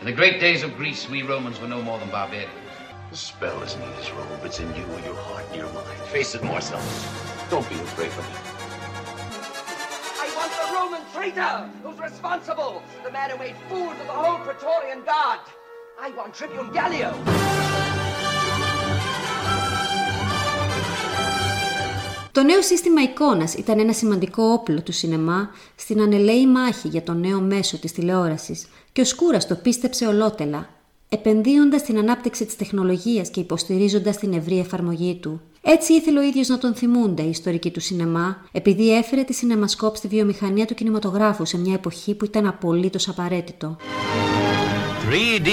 [0.00, 2.63] In the great days of Greece, we Romans were no more than barbarians.
[3.14, 6.00] The spell isn't in his robe, it's in you, your heart, and your mind.
[6.14, 6.82] Face it, Marcel.
[7.52, 8.40] Don't be afraid of him.
[10.24, 12.72] I want the Roman traitor who's responsible,
[13.06, 15.42] the man who made fools of the whole Praetorian Guard.
[16.06, 17.10] I want Tribune Gallio.
[22.32, 27.12] Το νέο σύστημα εικόνας ήταν ένα σημαντικό όπλο του σινεμά στην ανελαίη μάχη για το
[27.12, 30.68] νέο μέσο της τηλεόρασης και ο Σκούρας το πίστεψε ολότελα,
[31.14, 35.40] επενδύοντας στην ανάπτυξη της τεχνολογίας και υποστηρίζοντας την ευρύ εφαρμογή του.
[35.62, 39.96] Έτσι ήθελε ο ίδιος να τον θυμούνται οι ιστορικοί του σινεμά, επειδή έφερε τη σινεμασκόπ
[39.96, 43.76] στη βιομηχανία του κινηματογράφου σε μια εποχή που ήταν απολύτως απαραίτητο.
[45.10, 45.50] 3D.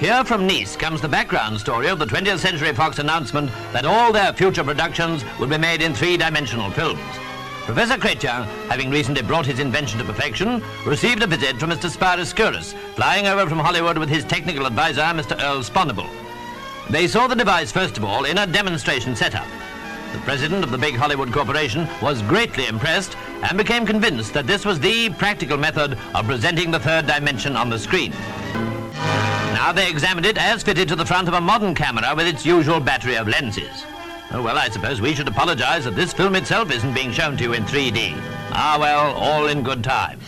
[0.00, 4.10] Here from Nice comes the background story of the 20th Century Fox announcement that all
[4.12, 7.23] their future productions would be made in three-dimensional films.
[7.64, 11.88] Professor Chrétien, having recently brought his invention to perfection, received a visit from Mr.
[11.88, 15.42] Skouras, flying over from Hollywood with his technical advisor, Mr.
[15.42, 16.10] Earl Sponable.
[16.90, 19.46] They saw the device, first of all, in a demonstration setup.
[20.12, 24.66] The president of the big Hollywood corporation was greatly impressed and became convinced that this
[24.66, 28.12] was the practical method of presenting the third dimension on the screen.
[29.54, 32.44] Now they examined it as fitted to the front of a modern camera with its
[32.44, 33.86] usual battery of lenses.
[34.36, 37.42] Oh, well, I suppose we should apologize that this film itself isn't being shown to
[37.46, 38.00] you in 3D.
[38.62, 40.18] Ah, well, all in good time.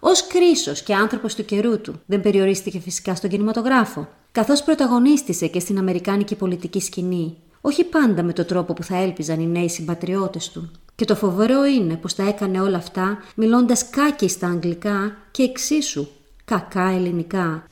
[0.00, 5.60] Ω κρίσος και άνθρωπος του καιρού του, δεν περιορίστηκε φυσικά στον κινηματογράφο, καθώς πρωταγωνίστησε και
[5.60, 10.50] στην Αμερικάνικη πολιτική σκηνή, όχι πάντα με τον τρόπο που θα έλπιζαν οι νέοι συμπατριώτες
[10.50, 10.70] του.
[10.94, 16.06] Και το φοβερό είναι πως τα έκανε όλα αυτά μιλώντας κάκι στα αγγλικά και εξίσου
[16.44, 17.64] κακά ελληνικά.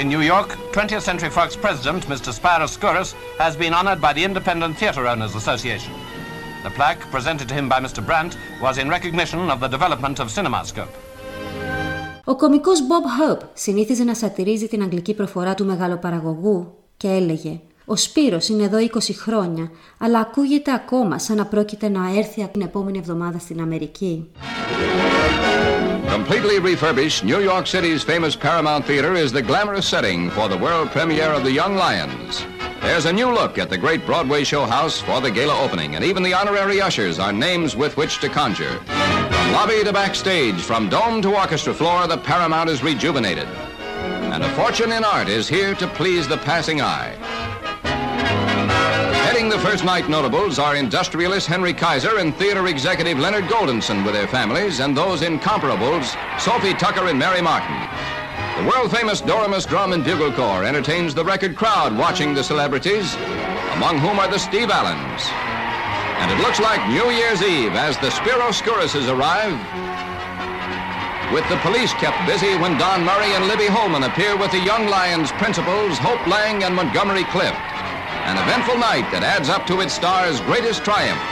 [0.00, 2.30] In New York, 20th Century Fox president Mr.
[2.38, 3.10] Spyros Skouras
[3.44, 5.92] has been honored by the Independent Theatre Owners Association.
[6.64, 8.00] The plaque presented to him by Mr.
[8.08, 8.32] Brandt
[8.64, 10.94] was in recognition of the development of CinemaScope.
[12.24, 17.96] Ο κομικός Bob Hope συνήθιζε να σατυρίζει την αγγλική προφορά του μεγαλοπαραγωγού και έλεγε «Ο
[17.96, 22.98] Σπύρος είναι εδώ 20 χρόνια, αλλά ακούγεται ακόμα σαν να πρόκειται να έρθει την επόμενη
[22.98, 24.30] εβδομάδα στην Αμερική».
[26.10, 30.90] Completely refurbished, New York City's famous Paramount Theater is the glamorous setting for the world
[30.90, 32.44] premiere of The Young Lions.
[32.80, 36.04] There's a new look at the great Broadway show house for the gala opening, and
[36.04, 38.80] even the honorary ushers are names with which to conjure.
[38.86, 43.46] From lobby to backstage, from dome to orchestra floor, the Paramount is rejuvenated.
[44.32, 47.16] And a fortune in art is here to please the passing eye.
[49.50, 54.28] The first night notables are industrialist Henry Kaiser and theater executive Leonard Goldenson with their
[54.28, 57.74] families, and those incomparables, Sophie Tucker and Mary Martin.
[58.62, 63.16] The world-famous Doremus Drum and Bugle Corps entertains the record crowd watching the celebrities,
[63.74, 65.26] among whom are the Steve Allens.
[66.22, 69.58] And it looks like New Year's Eve as the Spiro Skourises arrive
[71.34, 74.86] with the police kept busy when Don Murray and Libby Holman appear with the Young
[74.86, 77.69] Lions principals Hope Lang and Montgomery Clift.
[78.30, 81.24] An eventful night that adds up to its star's greatest triumph.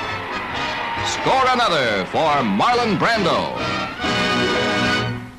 [1.16, 2.30] Score another for
[2.60, 3.38] Marlon Brando.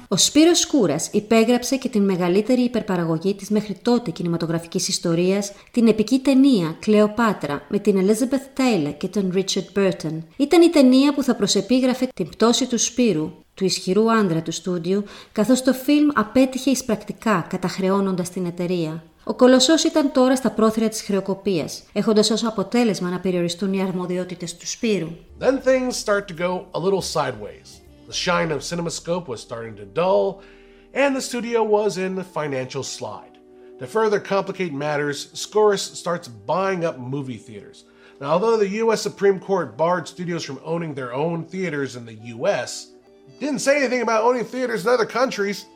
[0.07, 6.19] Ο Σπύρος Σκούρας υπέγραψε και την μεγαλύτερη υπερπαραγωγή της μέχρι τότε κινηματογραφικής ιστορίας, την επική
[6.19, 10.17] ταινία «Κλεοπάτρα» με την Elizabeth Taylor και τον Richard Burton.
[10.37, 15.03] Ήταν η ταινία που θα προσεπίγραφε την πτώση του Σπύρου, του ισχυρού άντρα του στούντιου,
[15.31, 19.03] καθώς το φιλμ απέτυχε εισπρακτικά καταχρεώνοντας την εταιρεία.
[19.28, 24.56] Ο Κολοσσός ήταν τώρα στα πρόθυρα της χρεοκοπίας, έχοντας ως αποτέλεσμα να περιοριστούν οι αρμοδιότητες
[24.56, 25.08] του Σπύρου.
[25.40, 27.80] Then things start to go a little sideways.
[28.06, 30.42] The shine of CinemaScope was starting to dull,
[30.92, 33.34] and the studio was in a financial slide.
[33.80, 37.84] To further complicate matters, Scoris starts buying up movie theaters.
[38.20, 39.02] Now, although the U.S.
[39.02, 42.68] Supreme Court barred studios from owning their own theaters in the U.S.,
[43.40, 45.66] didn't say anything about owning theaters in other countries.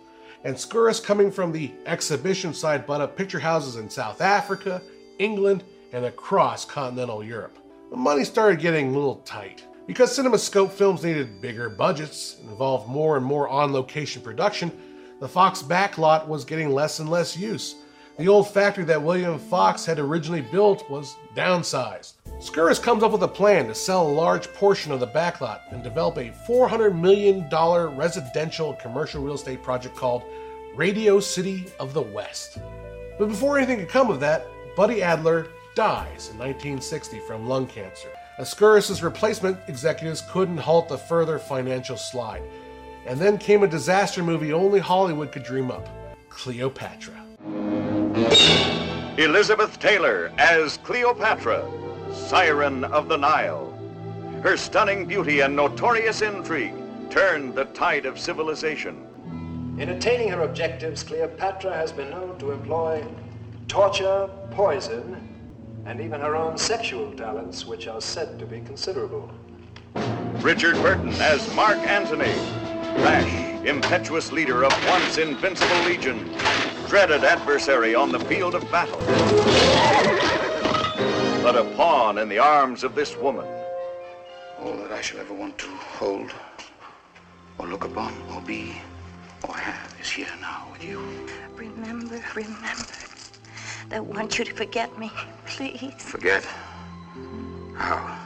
[0.43, 4.81] And Skouras, coming from the exhibition side, bought up picture houses in South Africa,
[5.19, 7.57] England, and across continental Europe.
[7.89, 9.65] The money started getting a little tight.
[9.87, 14.71] Because CinemaScope films needed bigger budgets and involved more and more on location production,
[15.19, 17.75] the Fox backlot was getting less and less use.
[18.17, 22.13] The old factory that William Fox had originally built was downsized.
[22.39, 25.81] Skouras comes up with a plan to sell a large portion of the backlot and
[25.81, 27.49] develop a $400 million
[27.95, 30.23] residential commercial real estate project called
[30.75, 32.59] Radio City of the West.
[33.17, 34.45] But before anything could come of that,
[34.75, 38.09] Buddy Adler dies in 1960 from lung cancer.
[38.39, 42.43] Ascuris' replacement executives couldn't halt the further financial slide.
[43.07, 45.89] And then came a disaster movie only Hollywood could dream up
[46.29, 47.92] Cleopatra.
[49.17, 51.65] Elizabeth Taylor as Cleopatra,
[52.11, 53.73] Siren of the Nile.
[54.43, 56.75] Her stunning beauty and notorious intrigue
[57.09, 59.75] turned the tide of civilization.
[59.79, 63.03] In attaining her objectives, Cleopatra has been known to employ
[63.67, 65.29] torture, poison,
[65.85, 69.31] and even her own sexual talents, which are said to be considerable.
[70.41, 72.33] Richard Burton as Mark Antony,
[72.97, 76.29] rash, impetuous leader of once invincible legion,
[76.87, 78.99] dreaded adversary on the field of battle.
[81.41, 83.45] But a pawn in the arms of this woman.
[84.59, 86.31] All that I shall ever want to hold,
[87.57, 88.75] or look upon, or be,
[89.47, 91.01] or have is here now with you.
[91.55, 92.93] Remember, remember.
[93.91, 95.11] I want you to forget me,
[95.45, 95.93] please.
[95.97, 96.45] Forget?
[97.75, 98.17] How?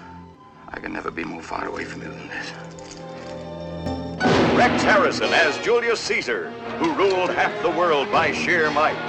[0.69, 2.53] I can never be more far away from you than this.
[4.56, 9.00] Rex Harrison as Julius Caesar, who ruled half the world by sheer might.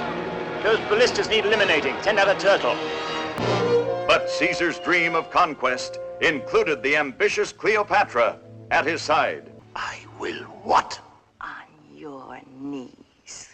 [0.62, 1.94] Those ballistas need eliminating.
[2.02, 2.76] Send out a turtle.
[4.06, 8.38] But Caesar's dream of conquest included the ambitious Cleopatra
[8.70, 9.52] at his side.
[9.76, 10.98] I will what?
[11.40, 13.50] On your knees.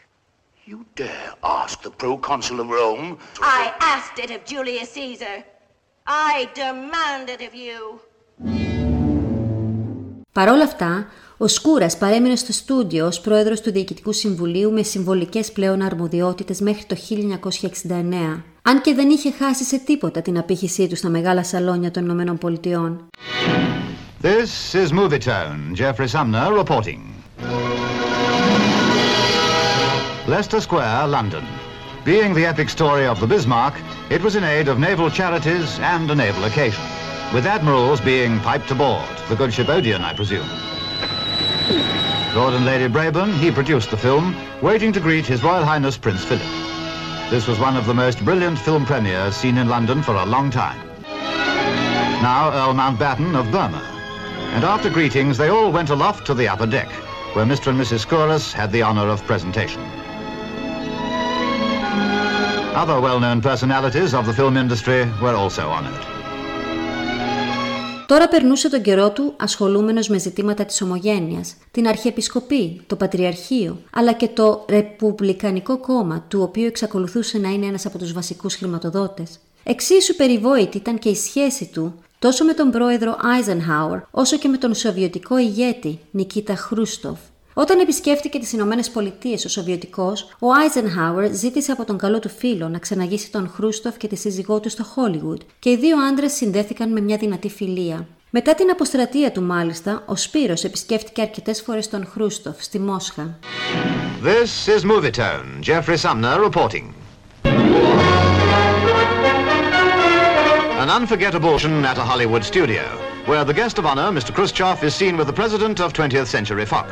[0.65, 3.19] You dare ask the proconsul of Rome?
[3.41, 5.45] I asked it of Julius Caesar.
[6.07, 8.01] I demand it of you.
[10.33, 11.07] Παρ' όλα αυτά,
[11.38, 16.84] ο Σκούρας παρέμεινε στο στούντιο ως πρόεδρος του Διοικητικού Συμβουλίου με συμβολικές πλέον αρμοδιότητες μέχρι
[16.86, 21.92] το 1969, αν και δεν είχε χάσει σε τίποτα την απήχησή του στα μεγάλα σαλόνια
[21.92, 23.08] των Ηνωμένων Πολιτειών.
[24.22, 25.76] This is Movie Tone.
[25.80, 27.02] Jeffrey Sumner reporting.
[30.28, 31.46] Leicester Square, London.
[32.06, 33.76] Being the epic story of the Bismarck,
[34.16, 36.86] it was in aid of naval charities and a naval occasion,
[37.34, 40.75] with admirals being piped aboard, the good ship Odeon, I presume.
[42.36, 46.24] Lord and Lady Brabourne, he produced the film, waiting to greet His Royal Highness Prince
[46.24, 46.46] Philip.
[47.30, 50.52] This was one of the most brilliant film premieres seen in London for a long
[50.52, 50.80] time.
[52.22, 53.82] Now Earl Mountbatten of Burma.
[54.54, 56.90] And after greetings, they all went aloft to the upper deck,
[57.34, 57.68] where Mr.
[57.68, 58.00] and Mrs.
[58.00, 59.82] Scourus had the honor of presentation.
[62.76, 66.15] Other well-known personalities of the film industry were also honored.
[68.08, 74.14] Τώρα περνούσε τον καιρό του ασχολούμενος με ζητήματα της ομογένειας, την αρχιεπισκοπή, το πατριαρχείο, αλλά
[74.14, 79.40] και το Ρεπουμπλικανικό κόμμα, του οποίου εξακολουθούσε να είναι ένας από τους βασικούς χρηματοδότες.
[79.64, 84.58] Εξίσου περιβόητη ήταν και η σχέση του τόσο με τον πρόεδρο Eisenhower, όσο και με
[84.58, 87.20] τον σοβιετικό ηγέτη Νικίτα Χρούστοφ.
[87.58, 92.70] Όταν επισκέφτηκε τις Ηνωμένες Πολιτείες ο Σοβιετικός, ο Άιζενχάουερ ζήτησε από τον καλό του φίλο
[92.70, 96.92] να ξαναγήσει τον Χρούστοφ και τη σύζυγό του στο Χόλιγουτ και οι δύο άντρες συνδέθηκαν
[96.92, 98.08] με μια δυνατή φιλία.
[98.30, 103.40] Μετά την αποστρατεία του, μάλιστα, ο Σπύρος επισκέφτηκε αρκετές φορές τον Χρούστοφ στη Μόσχα.
[104.24, 105.62] This is Movie Tone.
[105.64, 106.94] Jeffrey Sumner reporting.
[110.82, 111.56] An unforgettable
[111.92, 112.84] at a Hollywood studio,
[113.30, 114.32] where the guest of honor, Mr.
[114.36, 116.88] Khrushchev, is seen with the president of 20th Century Fox.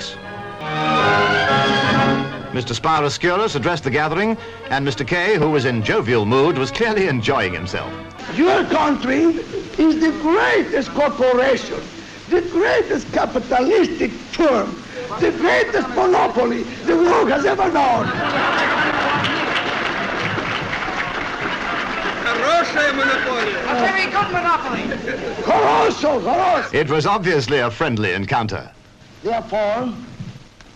[2.54, 2.80] Mr.
[2.80, 4.38] Spiroscurus addressed the gathering,
[4.70, 5.06] and Mr.
[5.06, 7.92] Kay, who was in jovial mood, was clearly enjoying himself.
[8.36, 9.24] Your country
[9.78, 11.82] is the greatest corporation,
[12.30, 14.82] the greatest capitalistic firm,
[15.20, 18.08] the greatest monopoly the world has ever known.
[23.66, 25.44] A very good monopoly.
[25.44, 26.76] Colossal, colossal.
[26.76, 28.72] It was obviously a friendly encounter.
[29.24, 29.94] Therefore,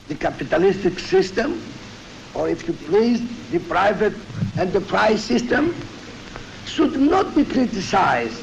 [0.09, 1.63] the capitalistic system,
[2.35, 3.21] or if you please,
[3.51, 4.15] the private
[4.59, 5.75] enterprise system,
[6.67, 8.43] should not be criticized,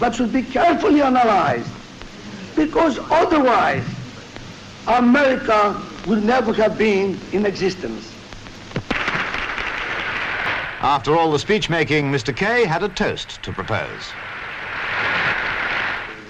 [0.00, 1.68] but should be carefully analyzed,
[2.56, 3.84] because otherwise
[4.86, 8.12] America will never have been in existence.
[10.80, 12.34] After all the speech making, Mr.
[12.34, 14.12] Kay had a toast to propose.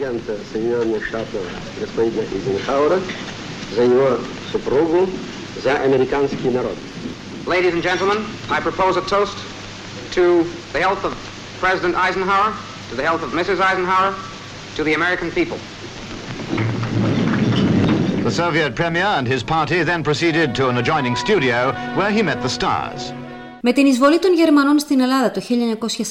[0.03, 1.47] президента Соединенных Штатов
[1.79, 3.01] господина Эйзенхауэра,
[3.75, 4.19] за его
[7.46, 9.38] Ladies and gentlemen, I propose a toast
[10.12, 10.44] to
[10.74, 11.14] the health of
[11.60, 12.56] President Eisenhower,
[12.90, 13.60] to the health of Mrs.
[13.60, 14.16] Eisenhower,
[14.76, 15.58] to the American people.
[18.24, 22.42] The Soviet premier and his party then proceeded to an adjoining studio where he met
[22.42, 23.14] the stars.
[23.70, 25.42] Με την εισβολή των Γερμανών στην Ελλάδα το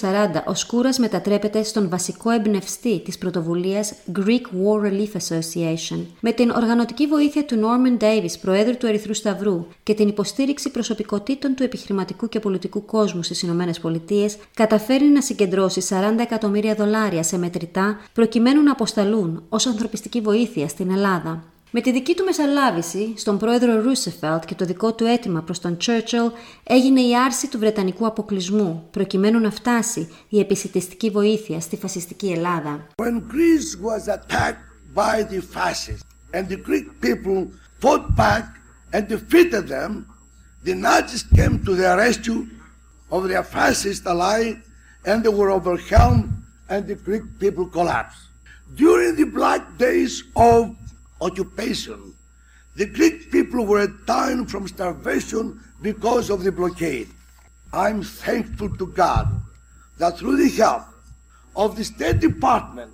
[0.01, 5.99] 1940, ο Σκούρας μετατρέπεται στον βασικό εμπνευστή της πρωτοβουλίας Greek War Relief Association.
[6.21, 11.55] Με την οργανωτική βοήθεια του Norman Davis, Προέδρου του Ερυθρού Σταυρού, και την υποστήριξη προσωπικότητων
[11.55, 17.39] του επιχειρηματικού και πολιτικού κόσμου στις Ηνωμένες Πολιτείες, καταφέρει να συγκεντρώσει 40 εκατομμύρια δολάρια σε
[17.39, 21.45] μετρητά προκειμένου να αποσταλούν ως ανθρωπιστική βοήθεια στην Ελλάδα.
[21.79, 25.77] Με τη δική του μεσαλάβηση στον πρόεδρο Ρούσεφελτ και το δικό του αίτημα προς τον
[25.87, 26.33] Churchill
[26.65, 32.87] έγινε η άρση του Βρετανικού αποκλεισμού προκειμένου να φτάσει η επισητιστική βοήθεια στη φασιστική Ελλάδα.
[33.03, 34.65] When Greece was attacked
[34.95, 37.51] by the fascists and the Greek people
[37.83, 38.45] fought back
[38.93, 39.91] and defeated them,
[40.65, 42.43] the Nazis came to their rescue
[43.11, 44.43] of their fascist ally
[45.09, 46.29] and they were overwhelmed
[46.73, 48.23] and the Greek people collapsed.
[48.83, 50.13] During the black days
[50.51, 50.61] of
[51.21, 52.15] occupation.
[52.77, 57.09] The Greek people were dying from starvation because of the blockade.
[57.73, 59.29] I'm thankful to God
[59.99, 60.83] that through the help
[61.55, 62.93] of the State Department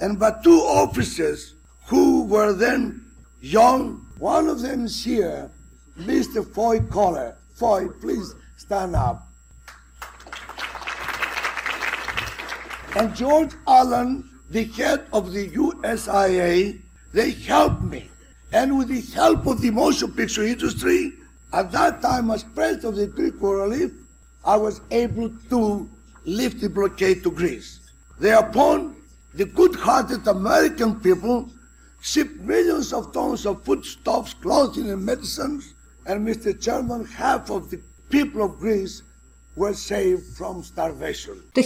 [0.00, 1.54] and by two officers
[1.86, 3.06] who were then
[3.40, 5.50] young, one of them is here,
[5.98, 6.46] Mr.
[6.46, 7.36] Foy Collar.
[7.54, 9.28] Foy, please stand up.
[12.94, 16.81] And George Allen, the head of the USIA,
[17.12, 18.08] they helped me.
[18.52, 21.12] And with the help of the motion picture industry,
[21.52, 23.92] at that time as president of the Greek War Relief,
[24.44, 25.88] I was able to
[26.24, 27.80] lift the blockade to Greece.
[28.18, 28.96] Thereupon,
[29.34, 31.48] the good-hearted American people
[32.00, 35.74] shipped millions of tons of foodstuffs, clothing, and medicines,
[36.06, 36.60] and Mr.
[36.60, 39.02] Chairman, half of the people of Greece
[39.56, 41.36] were saved from starvation.
[41.52, 41.62] Το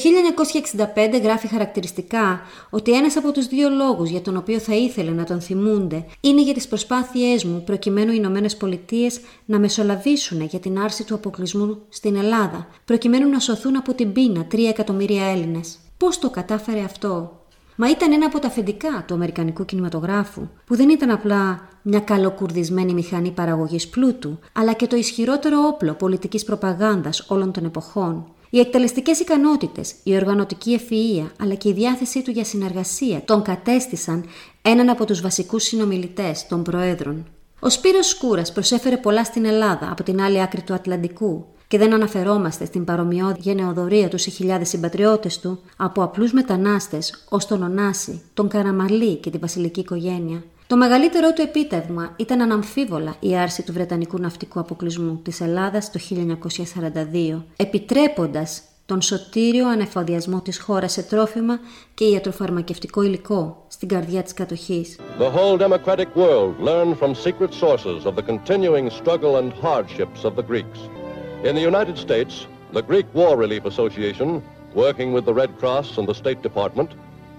[1.17, 5.25] 1965 γράφει χαρακτηριστικά ότι ένας από τους δύο λόγους για τον οποίο θα ήθελε να
[5.25, 10.79] τον θυμούνται είναι για τις προσπάθειές μου προκειμένου οι Ηνωμένες Πολιτείες να μεσολαβήσουν για την
[10.79, 15.79] άρση του αποκλεισμού στην Ελλάδα, προκειμένου να σωθούν από την πείνα 3 εκατομμύρια Έλληνες.
[15.97, 17.41] Πώς το κατάφερε αυτό;
[17.77, 22.93] Μα ήταν ένα από τα αφεντικά του Αμερικανικού κινηματογράφου, που δεν ήταν απλά μια καλοκουρδισμένη
[22.93, 28.27] μηχανή παραγωγής πλούτου, αλλά και το ισχυρότερο όπλο πολιτικής προπαγάνδας όλων των εποχών.
[28.51, 34.25] Οι εκτελεστικές ικανότητες, η οργανωτική ευφυΐα, αλλά και η διάθεσή του για συνεργασία τον κατέστησαν
[34.63, 37.27] έναν από τους βασικούς συνομιλητές των Προέδρων.
[37.61, 41.93] Ο Σπύρος Σκούρας προσέφερε πολλά στην Ελλάδα από την άλλη άκρη του Ατλαντικού και δεν
[41.95, 48.23] αναφερόμαστε στην παρομοιώδη γενεοδορία τους σε χιλιάδες συμπατριώτες του, από απλούς μετανάστες ως τον Ωνάση,
[48.35, 50.43] τον Καραμαλή και τη βασιλική οικογένεια.
[50.67, 55.99] Το μεγαλύτερό του επίτευγμα ήταν αναμφίβολα η άρση του Βρετανικού ναυτικού αποκλεισμού της Ελλάδας το
[55.99, 61.59] 1942, επιτρέποντας τον σωτήριο ανεφοδιασμό της χώρας σε τρόφιμα
[61.95, 64.99] και ιατροφαρμακευτικό υλικό στην καρδιά της κατοχής.
[65.19, 70.35] The whole democratic world learned from secret sources of the continuing struggle and hardships of
[70.37, 71.06] the Greeks.
[71.44, 74.44] In the United States, the Greek War Relief Association,
[74.74, 76.92] working with the Red Cross and the State Department,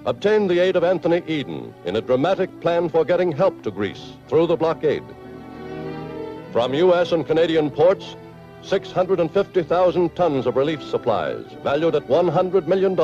[0.05, 4.05] obtained the aid of Anthony Eden in a dramatic plan for getting help to Greece
[4.28, 5.05] through the blockade.
[6.53, 7.12] From U.S.
[7.12, 8.16] and Canadian ports,
[8.62, 12.95] 650,000 tons of relief supplies, valued at $100 million,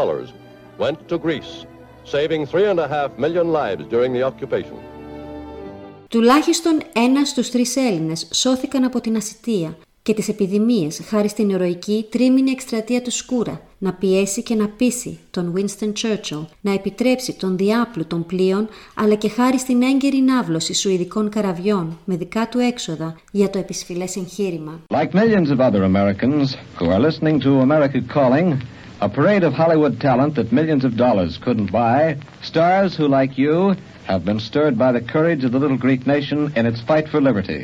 [0.79, 1.65] went to Greece,
[2.05, 4.79] saving three and a half million lives during the occupation.
[6.09, 12.06] Τουλάχιστον ένα στους τρεις Έλληνες σώθηκαν από την ασυτεία και τις επιδημίες χάρη στην ηρωική
[12.10, 17.58] τρίμηνη εκστρατεία του Σκούρα να πιέσει και να πείσει τον Winston Churchill να επιτρέψει τον
[17.58, 23.16] διάπλου των πλοίων αλλά και χάρη στην έγκαιρη ναύλωση σουηδικών καραβιών με δικά του έξοδα
[23.32, 24.80] για το επισφυλές εγχείρημα.
[24.88, 28.62] Like millions of other Americans who are listening to America Calling,
[29.00, 32.02] a parade of Hollywood talent that millions of dollars couldn't buy,
[32.52, 33.58] stars who like you
[34.12, 37.20] have been stirred by the courage of the little Greek nation in its fight for
[37.30, 37.64] liberty.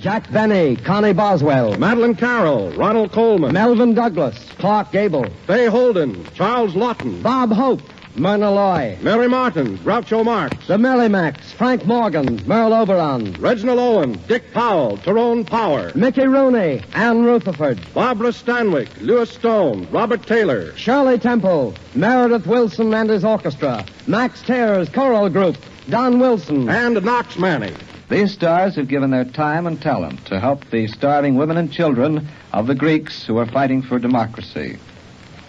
[0.00, 6.74] Jack Benny, Connie Boswell, Madeline Carroll, Ronald Coleman, Melvin Douglas, Clark Gable, Fay Holden, Charles
[6.74, 7.82] Lawton, Bob Hope,
[8.16, 14.54] Myrna Loy, Mary Martin, Groucho Marx, the Merrimacs, Frank Morgan, Merle Oberon, Reginald Owen, Dick
[14.54, 21.74] Powell, Tyrone Power, Mickey Rooney, Ann Rutherford, Barbara Stanwyck, Lewis Stone, Robert Taylor, Shirley Temple,
[21.94, 25.58] Meredith Wilson and his orchestra, Max Tears Choral Group,
[25.90, 27.74] Don Wilson, and Knox Manning.
[28.10, 32.26] These stars have given their time and talent to help the starving women and children
[32.52, 34.80] of the Greeks who are fighting for democracy.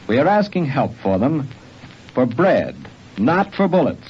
[0.08, 1.48] We are asking help for them
[2.14, 2.76] for bread,
[3.18, 4.08] not for bullets.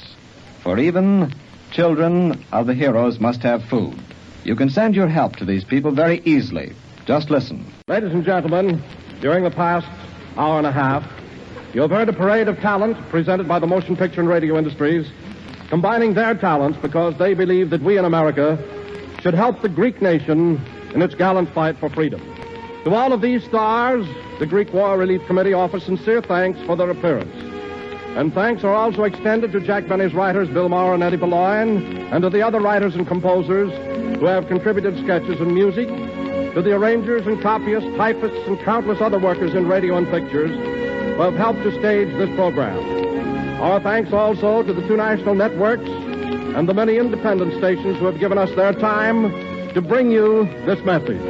[0.62, 1.32] For even
[1.70, 3.98] children of the heroes must have food.
[4.44, 6.74] You can send your help to these people very easily.
[7.06, 7.64] Just listen.
[7.88, 8.82] Ladies and gentlemen,
[9.22, 9.88] during the past
[10.36, 11.10] hour and a half,
[11.72, 15.10] you have heard a parade of talent presented by the motion picture and radio industries
[15.72, 18.58] combining their talents because they believe that we in America
[19.22, 20.60] should help the Greek nation
[20.92, 22.20] in its gallant fight for freedom.
[22.84, 24.06] To all of these stars,
[24.38, 27.34] the Greek War Relief Committee offers sincere thanks for their appearance.
[28.18, 32.22] And thanks are also extended to Jack Benny's writers, Bill Maher and Eddie Beloin, and
[32.22, 33.72] to the other writers and composers
[34.18, 35.88] who have contributed sketches and music,
[36.52, 41.22] to the arrangers and copyists, typists, and countless other workers in radio and pictures who
[41.22, 43.01] have helped to stage this program.
[43.62, 48.18] Our thanks also to the two national networks and the many independent stations who have
[48.18, 49.30] given us their time
[49.72, 51.22] to bring you this message.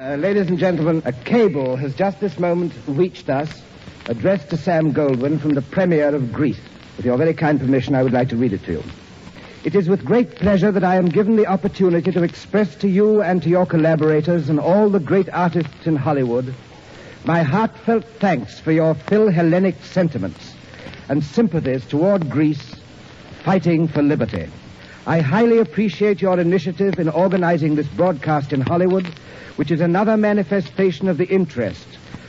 [0.00, 3.62] Uh, ladies and gentlemen, a cable has just this moment reached us,
[4.06, 6.62] addressed to Sam Goldwyn from the Premier of Greece.
[6.96, 8.82] With your very kind permission, I would like to read it to you.
[9.64, 13.20] It is with great pleasure that I am given the opportunity to express to you
[13.20, 16.54] and to your collaborators and all the great artists in Hollywood
[17.24, 20.47] my heartfelt thanks for your Phil-Hellenic sentiments
[21.08, 22.76] and sympathies toward Greece
[23.44, 24.48] fighting for liberty.
[25.06, 29.06] I highly appreciate your initiative in organizing this broadcast in Hollywood,
[29.56, 31.86] which is another manifestation of the interest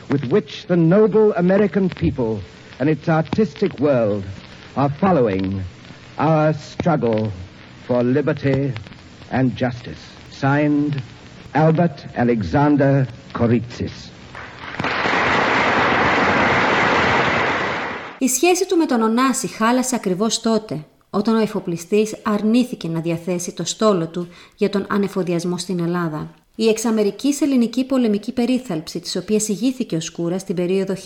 [0.09, 2.41] with which the noble American people
[2.79, 4.23] and its artistic world
[4.75, 5.61] are following
[6.17, 7.31] our struggle
[7.85, 8.73] for liberty
[9.29, 9.99] and justice.
[10.31, 11.01] Signed,
[11.53, 14.09] Albert Alexander Koritsis.
[18.21, 23.51] Η σχέση του με τον Ωνάση χάλασε ακριβώς τότε, όταν ο εφοπλιστής αρνήθηκε να διαθέσει
[23.51, 26.33] το στόλο του για τον ανεφοδιασμό στην Ελλάδα.
[26.61, 30.97] Η εξαμερικής ελληνική πολεμική περίθαλψη, της οποίας ηγήθηκε ο Σκούρας στην περίοδο 1940-1946,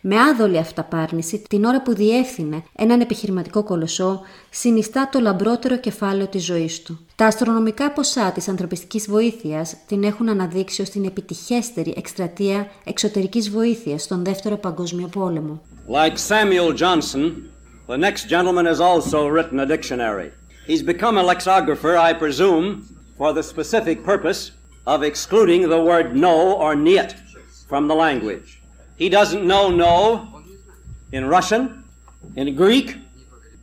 [0.00, 4.20] με άδολη αυταπάρνηση την ώρα που διεύθυνε έναν επιχειρηματικό κολοσσό,
[4.50, 7.06] συνιστά το λαμπρότερο κεφάλαιο της ζωής του.
[7.16, 14.02] Τα αστρονομικά ποσά της ανθρωπιστικής βοήθειας την έχουν αναδείξει ως την επιτυχέστερη εκστρατεία εξωτερικής βοήθειας
[14.02, 15.60] στον Δεύτερο Παγκόσμιο Πόλεμο.
[15.88, 17.32] Like Samuel Johnson,
[17.86, 20.30] the next gentleman has also written a dictionary.
[20.68, 24.50] He's become a lexicographer, I presume, for the specific purpose
[24.86, 27.14] of excluding the word no or niet
[27.66, 28.60] from the language.
[28.96, 30.44] He doesn't know no
[31.10, 31.84] in Russian,
[32.36, 32.98] in Greek,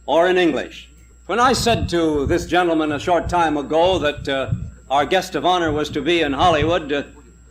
[0.07, 0.89] or in English.
[1.27, 4.53] When I said to this gentleman a short time ago that uh,
[4.89, 7.03] our guest of honor was to be in Hollywood, uh,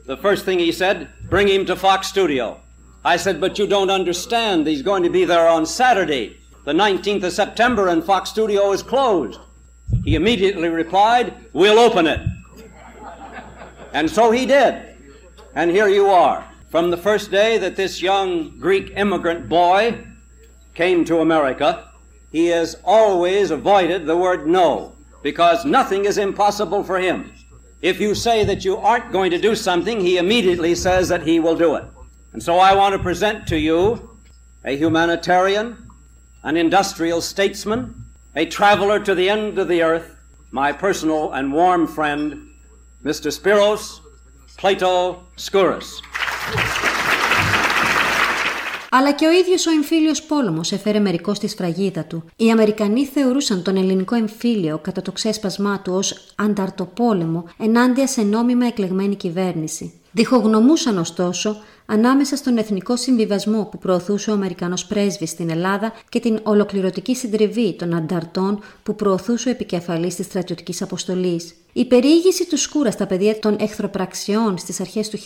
[0.04, 2.60] the first thing he said, bring him to Fox Studio.
[3.04, 4.66] I said, but you don't understand.
[4.66, 8.82] He's going to be there on Saturday, the 19th of September, and Fox Studio is
[8.82, 9.40] closed.
[10.04, 12.20] He immediately replied, We'll open it.
[13.92, 14.96] And so he did.
[15.54, 16.44] And here you are.
[16.68, 20.04] From the first day that this young Greek immigrant boy
[20.74, 21.90] came to America,
[22.32, 27.32] he has always avoided the word no, because nothing is impossible for him.
[27.80, 31.38] If you say that you aren't going to do something, he immediately says that he
[31.38, 31.84] will do it.
[32.32, 34.18] And so I want to present to you
[34.64, 35.83] a humanitarian,
[36.44, 37.82] an industrial statesman,
[38.36, 40.08] a traveler to the end of the earth,
[40.50, 42.26] my personal and warm friend,
[43.02, 43.28] Mr.
[43.38, 44.00] Spiros
[44.58, 45.88] Plato Skouras.
[48.90, 52.24] Αλλά και ο ίδιος ο εμφύλιος πόλεμος έφερε μερικό στη σφραγίδα του.
[52.36, 58.66] Οι Αμερικανοί θεωρούσαν τον ελληνικό εμφύλιο κατά το ξέσπασμά του ως ανταρτοπόλεμο ενάντια σε νόμιμα
[58.66, 60.00] εκλεγμένη κυβέρνηση.
[60.12, 61.56] Διχογνωμούσαν ωστόσο
[61.86, 67.74] ανάμεσα στον εθνικό συμβιβασμό που προωθούσε ο Αμερικανός πρέσβης στην Ελλάδα και την ολοκληρωτική συντριβή
[67.74, 71.54] των ανταρτών που προωθούσε ο επικεφαλής της στρατιωτικής αποστολής.
[71.72, 75.18] Η περιήγηση του Σκούρα στα πεδία των εχθροπραξιών στις αρχές του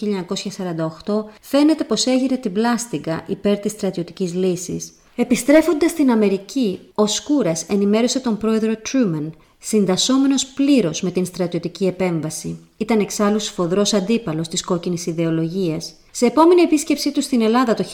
[1.04, 4.92] 1948 φαίνεται πως έγειρε την πλάστιγκα υπέρ της στρατιωτικής λύσης.
[5.16, 12.59] Επιστρέφοντας στην Αμερική, ο Σκούρας ενημέρωσε τον πρόεδρο Τρούμεν συντασσόμενος πλήρως με την στρατιωτική επέμβαση.
[12.76, 15.94] Ήταν εξάλλου σφοδρός αντίπαλος της κόκκινης ιδεολογίας.
[16.18, 17.84] Σε επόμενη επίσκεψή του στην Ελλάδα το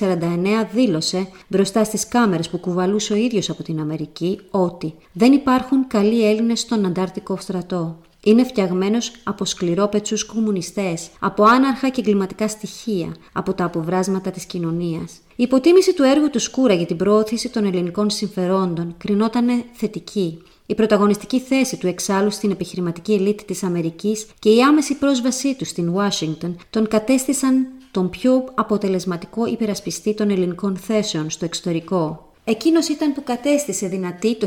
[0.00, 5.86] 1949 δήλωσε μπροστά στις κάμερες που κουβαλούσε ο ίδιος από την Αμερική ότι «Δεν υπάρχουν
[5.86, 7.98] καλοί Έλληνες στον Αντάρτικο στρατό.
[8.24, 15.12] Είναι φτιαγμένος από σκληρόπετσους κομμουνιστές, από άναρχα και εγκληματικά στοιχεία, από τα αποβράσματα της κοινωνίας.
[15.36, 20.42] Η υποτίμηση του έργου του Σκούρα για την προώθηση των ελληνικών συμφερόντων κρινόταν θετική.
[20.70, 25.64] Η πρωταγωνιστική θέση του εξάλλου στην επιχειρηματική ελίτ της Αμερικής και η άμεση πρόσβασή του
[25.64, 32.32] στην Ουάσιγκτον τον κατέστησαν τον πιο αποτελεσματικό υπερασπιστή των ελληνικών θέσεων στο εξωτερικό.
[32.44, 34.46] Εκείνος ήταν που κατέστησε δυνατή το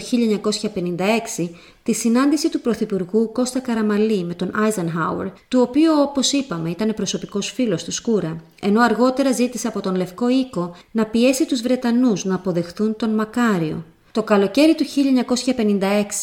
[1.37, 1.49] 1956
[1.83, 7.51] τη συνάντηση του Πρωθυπουργού Κώστα Καραμαλή με τον Άιζενχάουερ, του οποίου όπως είπαμε ήταν προσωπικός
[7.51, 12.35] φίλος του Σκούρα, ενώ αργότερα ζήτησε από τον Λευκό Οίκο να πιέσει τους Βρετανούς να
[12.35, 14.85] αποδεχθούν τον Μακάριο, το καλοκαίρι του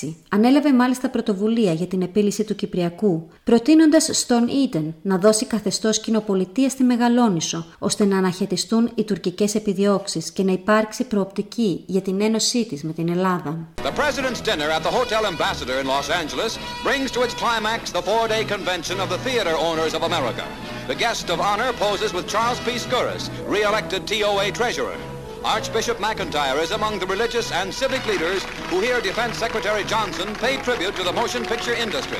[0.02, 6.00] 1956 ανέλαβε μάλιστα πρωτοβουλία για την επίλυση του Κυπριακού, προτείνοντας στον Ήτεν να δώσει καθεστώς
[6.00, 12.20] κοινοπολιτείας στη Μεγαλόνισο, ώστε να αναχαιτιστούν οι τουρκικές επιδιώξεις και να υπάρξει προοπτική για την
[12.20, 13.68] ένωσή της με την Ελλάδα.
[13.82, 16.52] The President's dinner at the Hotel Ambassador in Los Angeles
[16.86, 20.44] brings to its climax the four-day convention of the theater owners of America.
[20.92, 22.68] The guest of honor poses with Charles P.
[22.84, 23.24] Skouras,
[23.54, 25.17] re-elected TOA treasurer.
[25.44, 30.56] Archbishop McIntyre is among the religious and civic leaders who hear Defense Secretary Johnson pay
[30.58, 32.18] tribute to the motion picture industry.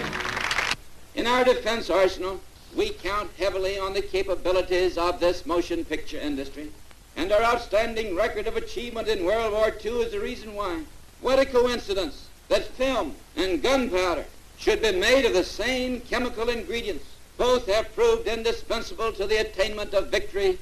[1.17, 2.41] In our defense arsenal,
[2.77, 6.71] we count heavily on the capabilities of this motion picture industry,
[7.17, 10.85] and our outstanding record of achievement in World War II is the reason why.
[11.21, 14.27] What a coincidence that film and gunpowder
[14.59, 17.05] should be made of the same chemical ingredients.
[17.37, 20.59] Both have proved indispensable to the attainment of victory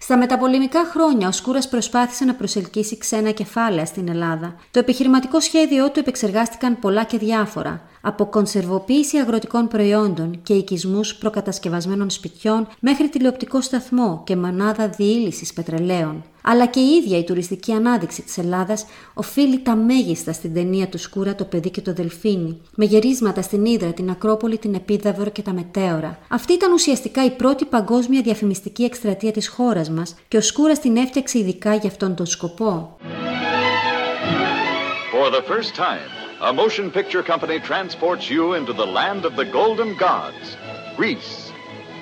[0.00, 4.54] Στα μεταπολεμικά χρόνια, ο Σκούρας προσπάθησε να προσελκύσει ξένα κεφάλαια στην Ελλάδα.
[4.70, 12.10] Το επιχειρηματικό σχέδιό του επεξεργάστηκαν πολλά και διάφορα από κονσερβοποίηση αγροτικών προϊόντων και οικισμούς προκατασκευασμένων
[12.10, 16.24] σπιτιών μέχρι τηλεοπτικό σταθμό και μονάδα διήλυσης πετρελαίων.
[16.42, 20.98] Αλλά και η ίδια η τουριστική ανάδειξη της Ελλάδας οφείλει τα μέγιστα στην ταινία του
[20.98, 25.42] Σκούρα Το παιδί και το δελφίνι, με γερίσματα στην Ήδρα, την Ακρόπολη, την Επίδαυρο και
[25.42, 26.18] τα Μετέωρα.
[26.28, 30.96] Αυτή ήταν ουσιαστικά η πρώτη παγκόσμια διαφημιστική εκστρατεία της χώρας μας και ο Σκούρας την
[30.96, 32.96] έφτιαξε ειδικά για αυτόν τον σκοπό.
[35.12, 36.15] For the first time,
[36.46, 40.56] a motion picture company transports you into the land of the golden gods,
[40.96, 41.50] Greece,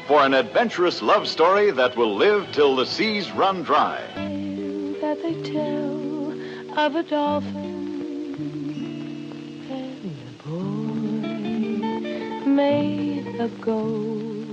[0.07, 4.03] for an adventurous love story that will live till the seas run dry.
[5.01, 7.95] That they tell of a dolphin
[9.70, 11.26] and a boy
[12.47, 14.45] made of gold.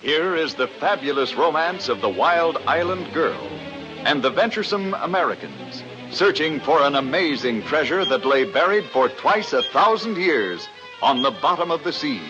[0.00, 3.46] Here is the fabulous romance of the wild island girl
[4.04, 9.62] and the venturesome Americans searching for an amazing treasure that lay buried for twice a
[9.62, 10.66] thousand years
[11.02, 12.20] on the bottom of the seas.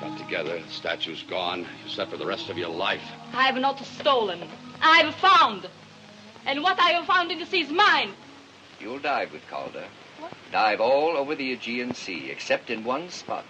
[0.00, 1.66] Got together, statue's gone.
[1.84, 3.02] You set for the rest of your life.
[3.32, 4.48] I have not stolen.
[4.80, 5.68] I have found.
[6.46, 8.12] And what I have found in the sea is mine.
[8.80, 9.84] You'll dive with Calder.
[10.20, 10.32] What?
[10.52, 13.44] Dive all over the Aegean Sea, except in one spot.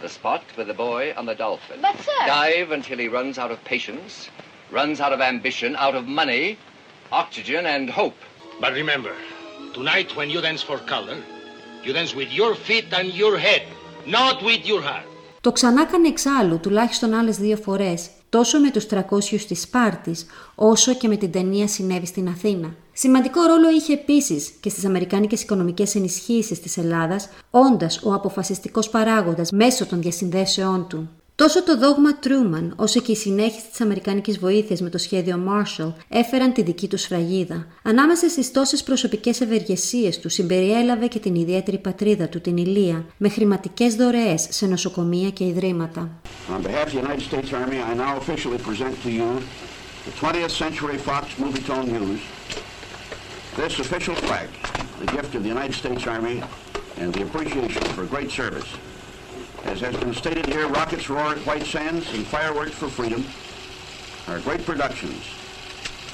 [0.00, 1.80] The spot with the boy on the dolphin.
[1.82, 2.12] But, sir...
[2.26, 4.30] Dive until he runs out of patience,
[4.70, 6.58] runs out of ambition, out of money,
[7.12, 8.16] oxygen, and hope.
[8.60, 9.14] But remember,
[9.72, 11.18] tonight when you dance for color,
[11.84, 13.62] you dance with your feet and your head,
[14.06, 15.06] not with your heart.
[15.40, 20.94] Το ξανά έκανε εξάλλου τουλάχιστον άλλες δύο φορές, τόσο με τους 300 της Σπάρτης, όσο
[20.94, 22.74] και με την ταινία συνέβη στην Αθήνα.
[22.92, 29.50] Σημαντικό ρόλο είχε επίσης και στις αμερικάνικες οικονομικές ενισχύσεις της Ελλάδας, όντας ο αποφασιστικός παράγοντας
[29.50, 31.10] μέσω των διασυνδέσεών του.
[31.38, 35.92] Τόσο το δόγμα Truman όσο και η συνέχιση της Αμερικανικής βοήθειας με το σχέδιο Marshall
[36.08, 37.66] έφεραν τη δική τους σφραγίδα.
[37.82, 43.28] Ανάμεσα στις τόσες προσωπικές ευεργεσίες τους συμπεριέλαβε και την ιδιαίτερη πατρίδα του, την Ηλία, με
[43.28, 46.10] χρηματικές δωρεές σε νοσοκομεία και ιδρύματα.
[46.56, 49.28] On behalf of the United States Army, I now officially present to you
[50.06, 52.20] the 20th Century Fox Movietone News.
[53.56, 54.48] This official flag,
[55.04, 56.36] the gift of the United States Army
[57.00, 58.70] and the appreciation for great service.
[59.64, 63.24] As has been stated here, Rockets Roar at White Sands and Fireworks for Freedom
[64.28, 65.24] are great productions,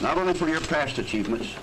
[0.00, 1.54] not only for your past achievements,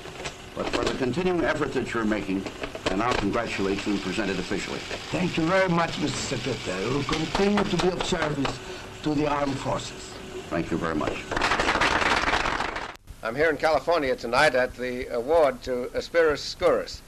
[0.55, 2.43] but for the continuing effort that you're making
[2.89, 4.79] and now congratulate you and present it officially.
[5.11, 6.09] Thank you very much, Mr.
[6.09, 6.85] Secretary.
[6.87, 8.59] We will continue to be of service
[9.03, 10.13] to the armed forces.
[10.49, 11.23] Thank you very much.
[13.23, 16.99] I'm here in California tonight at the award to Aspiros Skouras,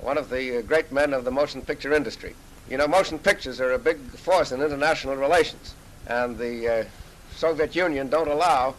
[0.00, 2.34] one of the uh, great men of the motion picture industry.
[2.68, 5.74] You know, motion pictures are a big force in international relations,
[6.08, 6.84] and the uh,
[7.36, 8.74] Soviet Union don't allow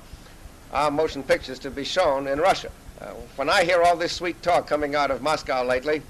[0.73, 2.69] our motion pictures to be shown in Russia.
[2.99, 6.01] Uh, when I hear all this sweet talk coming out of Moscow lately,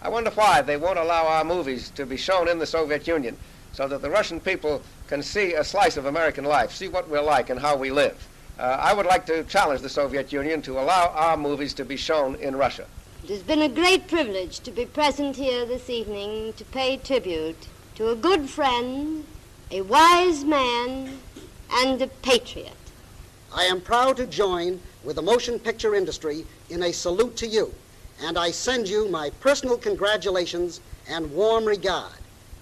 [0.00, 3.36] I wonder why they won't allow our movies to be shown in the Soviet Union
[3.74, 7.20] so that the Russian people can see a slice of American life, see what we're
[7.20, 8.16] like and how we live.
[8.58, 11.98] Uh, I would like to challenge the Soviet Union to allow our movies to be
[11.98, 12.86] shown in Russia.
[13.26, 17.66] It has been a great privilege to be present here this evening to pay tribute
[17.96, 19.24] to a good friend,
[19.72, 21.18] a wise man,
[21.72, 22.76] and a patriot.
[23.52, 27.74] I am proud to join with the motion picture industry in a salute to you,
[28.22, 32.20] and I send you my personal congratulations and warm regard.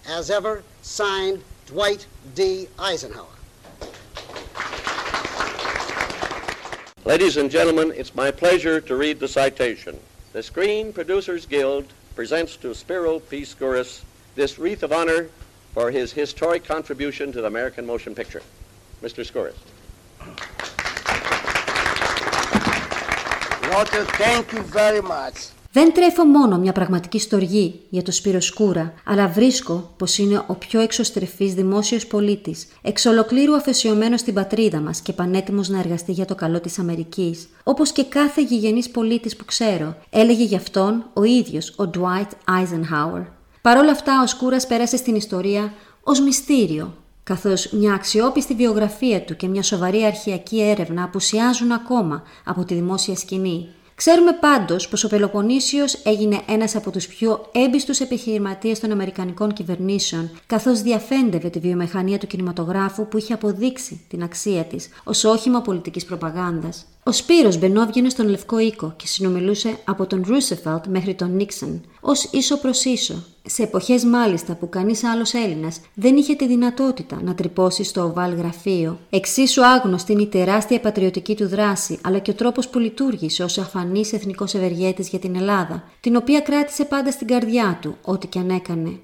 [0.09, 2.69] As ever, signed Dwight D.
[2.79, 3.27] Eisenhower.
[7.05, 10.01] Ladies and gentlemen, it's my pleasure to read the citation.
[10.35, 13.43] The Screen Producers Guild presents to Spiro P.
[13.43, 14.03] Skouras
[14.35, 15.29] this wreath of honor
[15.75, 18.43] for his historic contribution to the American motion picture.
[19.01, 19.25] Mr.
[19.25, 19.55] Skouras.
[23.71, 25.51] Walter, thank you very much.
[25.77, 30.55] Δεν τρέφω μόνο μια πραγματική στοργή για το Σπύρο Σκούρα, αλλά βρίσκω πως είναι ο
[30.55, 36.25] πιο εξωστρεφής δημόσιος πολίτης, εξ ολοκλήρου αφαισιωμένος στην πατρίδα μας και πανέτοιμος να εργαστεί για
[36.25, 41.23] το καλό της Αμερικής, όπως και κάθε γηγενής πολίτης που ξέρω, έλεγε γι' αυτόν ο
[41.23, 43.25] ίδιος ο Dwight Eisenhower.
[43.63, 45.73] Παρ' όλα αυτά ο Σκούρας πέρασε στην ιστορία
[46.03, 46.95] ως μυστήριο,
[47.25, 53.17] καθώς μια αξιόπιστη βιογραφία του και μια σοβαρή αρχαιακή έρευνα απουσιάζουν ακόμα από τη δημόσια
[53.17, 53.69] σκηνή.
[53.95, 60.31] Ξέρουμε πάντως πως ο Πελοποννήσιος έγινε ένας από τους πιο έμπιστους επιχειρηματίες των Αμερικανικών κυβερνήσεων,
[60.47, 66.05] καθώς διαφέντευε τη βιομηχανία του κινηματογράφου που είχε αποδείξει την αξία της ως όχημα πολιτικής
[66.05, 66.87] προπαγάνδας.
[67.07, 72.25] Ο Σπύρος μπαινόβγαινε στον Λευκό Οίκο και συνομιλούσε από τον Ρούσεφελτ μέχρι τον Νίξον, ως
[72.25, 77.35] ίσο προς ίσο, σε εποχές μάλιστα που κανείς άλλος Έλληνας δεν είχε τη δυνατότητα να
[77.35, 78.99] τρυπώσει στο οβάλ γραφείο.
[79.11, 83.59] Εξίσου άγνωστη είναι η τεράστια πατριωτική του δράση, αλλά και ο τρόπος που λειτουργήσε ως
[83.59, 88.39] αφανής εθνικός ευεργέτης για την Ελλάδα, την οποία κράτησε πάντα στην καρδιά του, ό,τι και
[88.39, 88.99] αν έκανε.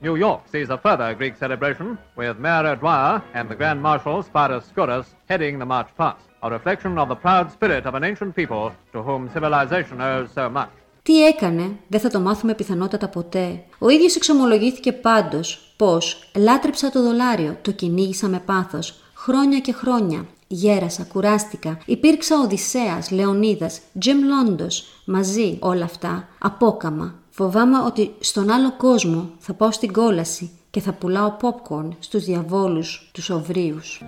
[0.00, 4.64] New York sees a further Greek celebration with Mayor Dwyer and the Grand Marshal Spartus
[4.70, 8.70] Skouras heading the march past, a reflection of the proud spirit of an ancient people
[8.92, 10.68] to whom civilization owes so much.
[11.02, 13.64] Τι έκανε, δεν θα το μάθουμε πιθανότατα ποτέ.
[13.78, 20.26] Ο ίδιος εξομολογήθηκε πάντως πως «λάτρεψα το δολάριο, το κυνήγησα με πάθος, χρόνια και χρόνια,
[20.46, 27.14] γέρασα, κουράστηκα, υπήρξα Οδυσσέας, Λεωνίδας, Τζιμ Λόντος, μαζί όλα αυτά, απόκαμα.
[27.40, 33.10] Φοβάμαι ότι στον άλλο κόσμο θα πάω στην κόλαση και θα πουλάω popcorn στους διαβόλους,
[33.12, 34.02] τους οβρίους.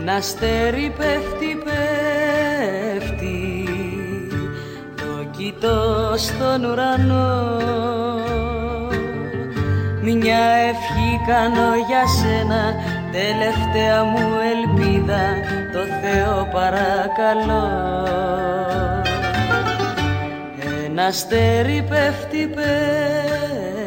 [0.00, 3.64] Ένα αστέρι πέφτει, πέφτει
[4.96, 7.60] Το κοιτώ στον ουρανό
[10.02, 12.74] Μια ευχή κάνω για σένα
[13.12, 15.22] Τελευταία μου ελπίδα
[15.72, 17.96] Το Θεό παρακαλώ
[20.98, 23.80] Ένα αστέρι πέφτει, πέφτει.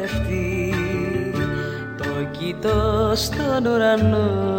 [1.96, 2.04] Το
[2.38, 4.58] κοιτώ στον ουρανό.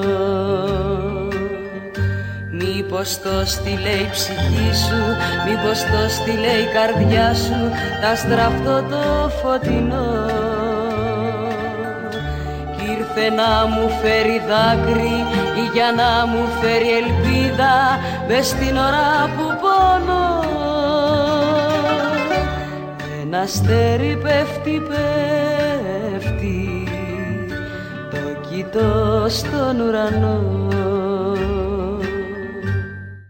[2.52, 5.02] Μήπως το στείλε η ψυχή σου,
[5.45, 7.72] μήπως το στείλε η καρδιά σου
[8.02, 10.26] Τα στραφτώ το φωτεινό.
[12.78, 15.26] Κι ήρθε να μου φέρει δάκρυ
[15.62, 20.41] ή για να μου φέρει ελπίδα Μες στην ώρα που πονώ
[23.34, 26.70] Ένα αστέρι πέφτει, πέφτει
[28.10, 30.68] Το κοιτώ στον ουρανό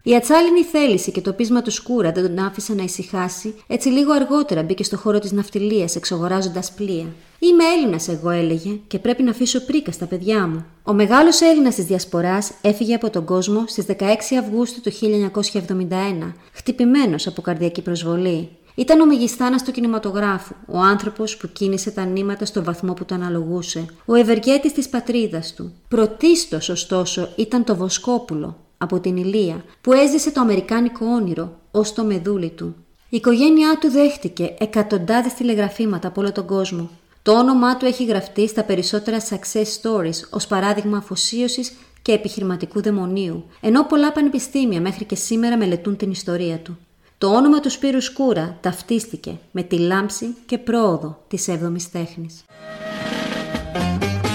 [0.02, 4.12] Η ατσάλινη θέληση και το πείσμα του Σκούρα δεν τον άφησε να ησυχάσει, έτσι λίγο
[4.12, 7.06] αργότερα μπήκε στο χώρο της ναυτιλίας εξογοράζοντα πλοία.
[7.38, 10.64] Είμαι Έλληνας, εγώ έλεγε, και πρέπει να αφήσω πρίκα στα παιδιά μου.
[10.82, 17.26] Ο μεγάλος Έλληνας της Διασποράς έφυγε από τον κόσμο στις 16 Αυγούστου του 1971, χτυπημένος
[17.26, 18.48] από καρδιακή προσβολή.
[18.74, 23.14] Ήταν ο μεγιστάνας του κινηματογράφου, ο άνθρωπος που κίνησε τα νήματα στο βαθμό που το
[23.14, 25.72] αναλογούσε, ο ευεργέτης της πατρίδας του.
[25.88, 32.04] Πρωτίστως, ωστόσο, ήταν το Βοσκόπουλο, από την Ηλία, που έζησε το αμερικάνικο όνειρο ως το
[32.04, 32.74] μεδούλι του.
[33.08, 36.90] Η οικογένειά του δέχτηκε εκατοντάδες τηλεγραφήματα από όλο τον κόσμο.
[37.22, 43.44] Το όνομά του έχει γραφτεί στα περισσότερα success stories ως παράδειγμα αφοσίωσης και επιχειρηματικού δαιμονίου,
[43.60, 46.78] ενώ πολλά πανεπιστήμια μέχρι και σήμερα μελετούν την ιστορία του.
[47.22, 52.44] Το όνομα του Σπύρου Σκούρα ταυτίστηκε με τη λάμψη και πρόοδο της 7ης τέχνης.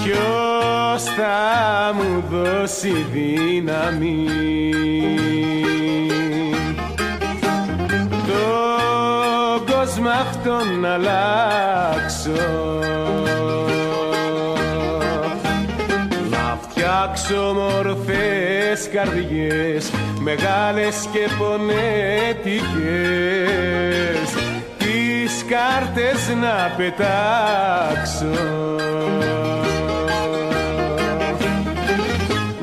[0.02, 4.26] Ποιος θα μου δώσει δύναμη;
[8.26, 12.42] Τον κόσμο αυτόν να αλλάξω
[16.30, 22.58] να φτιάξω μορφές καρδιές μεγάλες και πονέτικες
[24.78, 28.26] τις κάρτες να πετάξω.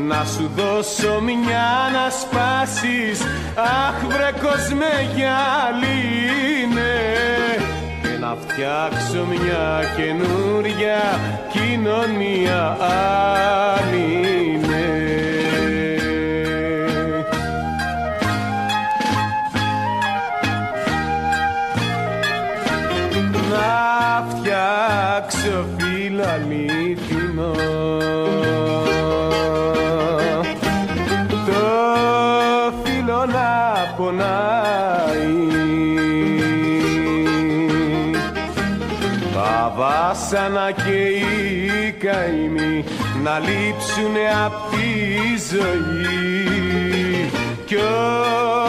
[0.08, 3.22] Να σου δώσω μια να σπάσεις
[3.56, 6.96] αχ βρε κόσμε γυαλίνε
[8.02, 11.20] και να φτιάξω μια καινούρια
[11.52, 12.78] κοινωνία
[13.76, 14.65] άλλη
[33.26, 35.34] να πονάει.
[39.34, 42.84] Τα βάσανα και οι καημοί
[43.24, 44.88] να λείψουνε απ' τη
[45.52, 47.30] ζωή.
[47.66, 47.78] Κι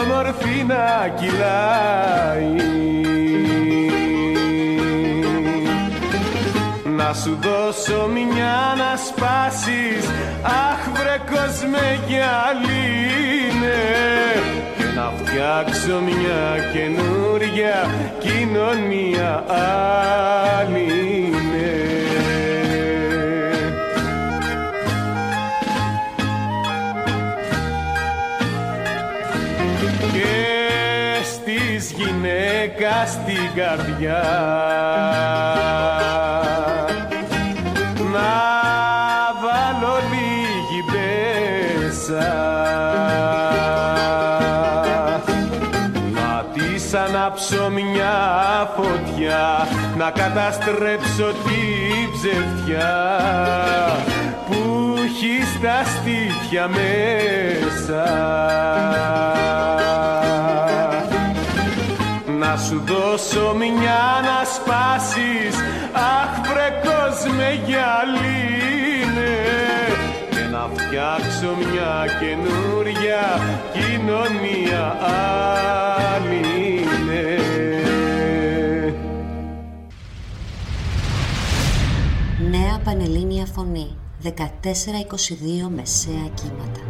[0.01, 2.55] όμορφη να κυλάει.
[6.95, 10.05] Να σου δώσω μια να σπάσεις
[10.43, 13.27] αχ βρε κόσμε γυαλίνε
[14.43, 14.46] και
[14.97, 17.89] να φτιάξω μια καινούρια
[18.19, 19.43] κοινωνία
[20.59, 21.31] άλλη
[30.13, 34.23] και στις γυναίκας την καρδιά
[48.77, 49.67] φωτιά
[49.97, 51.61] να καταστρέψω τη
[52.13, 53.19] ψευτιά
[54.45, 58.05] που έχει στα στήθια μέσα.
[62.39, 65.55] Να σου δώσω μια να σπάσεις
[65.93, 69.35] αχ βρε κόσμε γυαλίνε.
[70.29, 73.39] Και να φτιάξω μια καινούρια
[73.73, 74.97] κοινωνία
[76.15, 77.56] άλλη Νέα
[82.87, 83.97] Πανελλήνια Φωνή.
[84.23, 84.29] 14-22
[85.75, 86.86] μεσαία κύματα